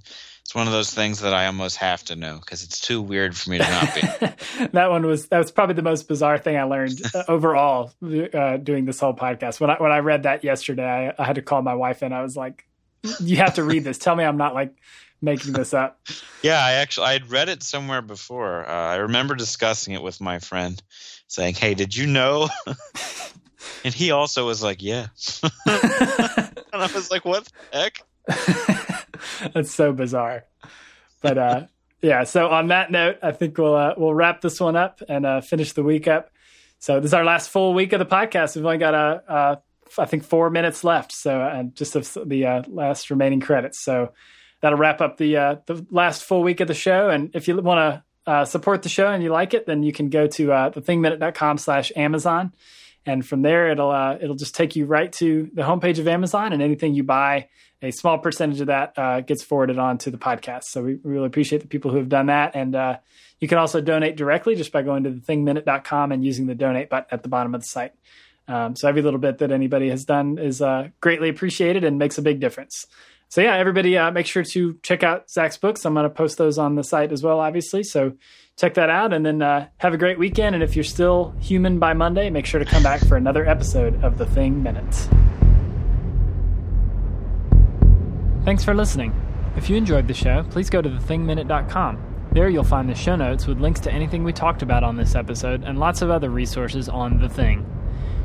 It's 0.44 0.54
one 0.54 0.68
of 0.68 0.74
those 0.74 0.94
things 0.94 1.22
that 1.22 1.34
I 1.34 1.46
almost 1.46 1.78
have 1.78 2.04
to 2.06 2.18
know 2.18 2.38
because 2.38 2.64
it's 2.64 2.82
too 2.82 3.02
weird 3.02 3.36
for 3.36 3.50
me 3.50 3.60
to 3.60 3.64
not 3.64 3.96
be. 3.96 4.02
that 4.74 4.90
one 4.90 5.06
was 5.06 5.28
that 5.28 5.38
was 5.38 5.52
probably 5.52 5.76
the 5.76 5.82
most 5.82 6.08
bizarre 6.08 6.38
thing 6.38 6.58
I 6.58 6.64
learned 6.64 7.02
uh, 7.16 7.24
overall 7.30 7.94
uh, 8.04 8.58
doing 8.58 8.84
this 8.86 9.00
whole 9.00 9.14
podcast. 9.14 9.62
When 9.62 9.70
I 9.70 9.76
when 9.76 9.92
I 9.92 10.00
read 10.00 10.24
that 10.24 10.44
yesterday, 10.44 11.14
I, 11.18 11.22
I 11.22 11.26
had 11.26 11.36
to 11.36 11.42
call 11.42 11.62
my 11.62 11.76
wife 11.76 12.02
and 12.02 12.14
I 12.14 12.22
was 12.22 12.36
like, 12.36 12.66
"You 13.22 13.38
have 13.38 13.54
to 13.56 13.64
read 13.64 13.86
this. 13.86 13.98
Tell 13.98 14.16
me 14.16 14.24
I'm 14.24 14.38
not 14.38 14.54
like." 14.54 14.76
making 15.24 15.54
this 15.54 15.74
up. 15.74 16.02
Yeah, 16.42 16.60
I 16.60 16.74
actually 16.74 17.08
I 17.08 17.14
had 17.14 17.32
read 17.32 17.48
it 17.48 17.64
somewhere 17.64 18.02
before. 18.02 18.68
Uh, 18.68 18.74
I 18.74 18.96
remember 18.96 19.36
discussing 19.36 19.94
it 19.94 20.04
with 20.04 20.20
my 20.20 20.40
friend, 20.40 20.82
saying, 21.28 21.56
"Hey, 21.56 21.74
did 21.74 21.96
you 21.96 22.08
know?" 22.08 22.50
and 23.86 23.94
he 23.94 24.12
also 24.12 24.46
was 24.46 24.62
like, 24.62 24.84
"Yeah," 24.84 25.08
and 25.42 25.52
I 26.74 26.90
was 26.94 27.10
like, 27.10 27.24
"What 27.24 27.50
the 27.72 27.78
heck?" 27.78 28.90
That's 29.54 29.72
so 29.72 29.94
bizarre. 29.94 30.46
But 31.22 31.38
uh, 31.38 31.64
yeah, 32.02 32.24
so 32.24 32.50
on 32.50 32.68
that 32.68 32.92
note, 32.92 33.18
I 33.22 33.32
think 33.32 33.58
we'll 33.58 33.76
uh, 33.76 33.94
we'll 33.98 34.14
wrap 34.14 34.42
this 34.42 34.60
one 34.60 34.76
up 34.76 35.02
and 35.08 35.26
uh, 35.26 35.42
finish 35.42 35.74
the 35.74 35.84
week 35.84 36.08
up. 36.08 36.30
So 36.80 37.00
this 37.00 37.10
is 37.10 37.14
our 37.14 37.24
last 37.24 37.50
full 37.50 37.74
week 37.74 37.94
of 37.94 38.00
the 38.00 38.06
podcast. 38.06 38.56
We've 38.56 38.66
only 38.66 38.78
got 38.78 38.94
a, 38.94 39.24
a 39.28 39.62
I 39.98 40.06
think 40.06 40.24
four 40.24 40.50
minutes 40.50 40.84
left. 40.84 41.12
So 41.12 41.42
and 41.42 41.76
just 41.76 41.94
the 41.94 42.46
uh, 42.46 42.64
last 42.68 43.10
remaining 43.10 43.40
credits. 43.40 43.80
So 43.80 44.12
that'll 44.62 44.78
wrap 44.78 45.02
up 45.02 45.18
the 45.18 45.38
uh, 45.38 45.56
the 45.66 45.86
last 45.92 46.24
full 46.24 46.44
week 46.44 46.60
of 46.60 46.68
the 46.68 46.74
show. 46.74 47.10
And 47.10 47.32
if 47.34 47.48
you 47.48 47.56
want 47.62 48.04
to 48.26 48.32
uh, 48.32 48.46
support 48.46 48.84
the 48.84 48.90
show 48.90 49.08
and 49.08 49.24
you 49.24 49.30
like 49.30 49.54
it, 49.54 49.66
then 49.66 49.84
you 49.84 49.94
can 49.94 50.10
go 50.10 50.28
to 50.28 50.52
uh, 50.52 50.70
thethingminute.com 50.72 51.58
slash 51.58 51.92
Amazon. 51.96 52.54
And 53.06 53.26
from 53.26 53.42
there, 53.42 53.70
it'll 53.70 53.92
uh, 53.92 54.18
it'll 54.22 54.36
just 54.36 54.56
take 54.56 54.76
you 54.76 54.86
right 54.86 55.12
to 55.14 55.50
the 55.54 55.64
homepage 55.64 56.00
of 56.00 56.08
Amazon, 56.08 56.54
and 56.54 56.62
anything 56.62 56.94
you 56.94 57.04
buy, 57.04 57.50
a 57.82 57.92
small 57.92 58.18
percentage 58.18 58.62
of 58.62 58.68
that 58.68 58.94
uh, 58.98 59.22
gets 59.22 59.44
forwarded 59.44 59.78
on 59.78 59.98
to 60.00 60.12
the 60.12 60.18
podcast. 60.18 60.66
So 60.66 60.82
we 60.82 61.00
really 61.04 61.28
appreciate 61.28 61.62
the 61.62 61.68
people 61.68 61.92
who 61.92 61.98
have 61.98 62.10
done 62.10 62.28
that. 62.28 62.56
And 62.56 62.76
uh, 62.76 62.98
you 63.40 63.48
can 63.48 63.58
also 63.58 63.82
donate 63.82 64.16
directly 64.16 64.56
just 64.56 64.72
by 64.72 64.84
going 64.84 65.04
to 65.04 65.12
thethingminute.com 65.12 66.14
and 66.14 66.24
using 66.24 66.48
the 66.48 66.56
donate 66.56 66.90
button 66.90 67.08
at 67.12 67.24
the 67.24 67.30
bottom 67.30 67.54
of 67.54 67.62
the 67.62 67.68
site. 67.68 67.92
Um, 68.48 68.76
so 68.76 68.88
every 68.88 69.02
little 69.02 69.20
bit 69.20 69.40
that 69.40 69.52
anybody 69.52 69.90
has 69.90 70.06
done 70.06 70.38
is 70.38 70.62
uh, 70.62 70.90
greatly 71.02 71.30
appreciated 71.30 71.84
and 71.84 71.98
makes 71.98 72.18
a 72.18 72.22
big 72.22 72.40
difference 72.40 72.88
so 73.34 73.42
yeah, 73.42 73.56
everybody, 73.56 73.98
uh, 73.98 74.12
make 74.12 74.28
sure 74.28 74.44
to 74.44 74.78
check 74.84 75.02
out 75.02 75.28
Zach's 75.28 75.58
books. 75.58 75.88
I'm 75.88 75.96
going 75.96 76.04
to 76.04 76.10
post 76.12 76.38
those 76.38 76.60
on 76.60 76.76
the 76.76 76.84
site 76.84 77.12
as 77.12 77.24
well, 77.24 77.40
obviously. 77.40 77.82
So 77.82 78.14
check 78.58 78.76
that 78.76 78.92
out, 78.92 79.12
and 79.12 79.26
then 79.26 79.42
uh, 79.42 79.70
have 79.78 79.92
a 79.92 79.98
great 79.98 80.20
weekend. 80.20 80.54
And 80.54 80.64
if 80.64 80.76
you're 80.76 80.84
still 80.84 81.34
human 81.40 81.80
by 81.80 81.94
Monday, 81.94 82.30
make 82.30 82.46
sure 82.46 82.60
to 82.60 82.66
come 82.66 82.84
back 82.84 83.04
for 83.08 83.18
another 83.18 83.44
episode 83.44 84.04
of 84.04 84.20
The 84.20 84.28
Thing 84.28 84.62
Minutes. 84.62 85.08
Thanks 88.46 88.64
for 88.64 88.76
listening. 88.76 89.20
If 89.58 89.68
you 89.68 89.78
enjoyed 89.78 90.08
the 90.08 90.14
show, 90.14 90.46
please 90.52 90.70
go 90.70 90.84
to 90.84 90.90
thethingminute.com. 90.90 92.28
There 92.34 92.50
you'll 92.50 92.64
find 92.64 92.88
the 92.88 92.94
show 92.94 93.16
notes 93.16 93.48
with 93.48 93.60
links 93.60 93.80
to 93.80 93.92
anything 93.92 94.24
we 94.24 94.32
talked 94.32 94.62
about 94.62 94.84
on 94.84 94.96
this 94.96 95.16
episode 95.16 95.64
and 95.64 95.80
lots 95.80 96.04
of 96.04 96.12
other 96.12 96.30
resources 96.30 96.88
on 96.88 97.18
The 97.18 97.30
Thing. 97.30 97.66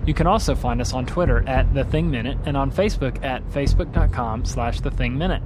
You 0.08 0.14
can 0.14 0.26
also 0.26 0.54
find 0.54 0.80
us 0.80 0.94
on 0.94 1.04
Twitter 1.04 1.46
at 1.46 1.74
The 1.74 1.84
Thing 1.84 2.10
Minute 2.10 2.38
and 2.46 2.56
on 2.56 2.72
Facebook 2.72 3.22
at 3.22 3.46
facebook.com 3.50 4.46
slash 4.46 4.80
The 4.80 4.90
Thing 4.90 5.18
Minute. 5.18 5.42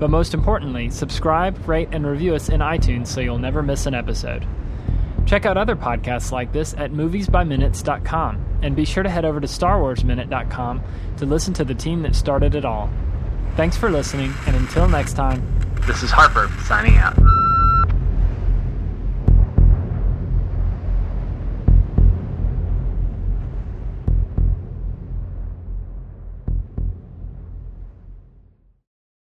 But 0.00 0.10
most 0.10 0.34
importantly, 0.34 0.90
subscribe, 0.90 1.68
rate, 1.68 1.90
and 1.92 2.04
review 2.04 2.34
us 2.34 2.48
in 2.48 2.58
iTunes 2.58 3.06
so 3.06 3.20
you'll 3.20 3.38
never 3.38 3.62
miss 3.62 3.86
an 3.86 3.94
episode. 3.94 4.44
Check 5.26 5.46
out 5.46 5.56
other 5.56 5.76
podcasts 5.76 6.32
like 6.32 6.52
this 6.52 6.74
at 6.74 6.90
moviesbyminutes.com 6.90 8.58
and 8.62 8.74
be 8.74 8.84
sure 8.84 9.04
to 9.04 9.08
head 9.08 9.24
over 9.24 9.40
to 9.40 9.46
starwarsminute.com 9.46 10.82
to 11.18 11.24
listen 11.24 11.54
to 11.54 11.64
the 11.64 11.74
team 11.76 12.02
that 12.02 12.16
started 12.16 12.56
it 12.56 12.64
all. 12.64 12.90
Thanks 13.54 13.76
for 13.76 13.92
listening, 13.92 14.34
and 14.44 14.56
until 14.56 14.88
next 14.88 15.12
time, 15.12 15.40
this 15.86 16.02
is 16.02 16.10
Harper 16.10 16.50
signing 16.64 16.96
out. 16.96 17.16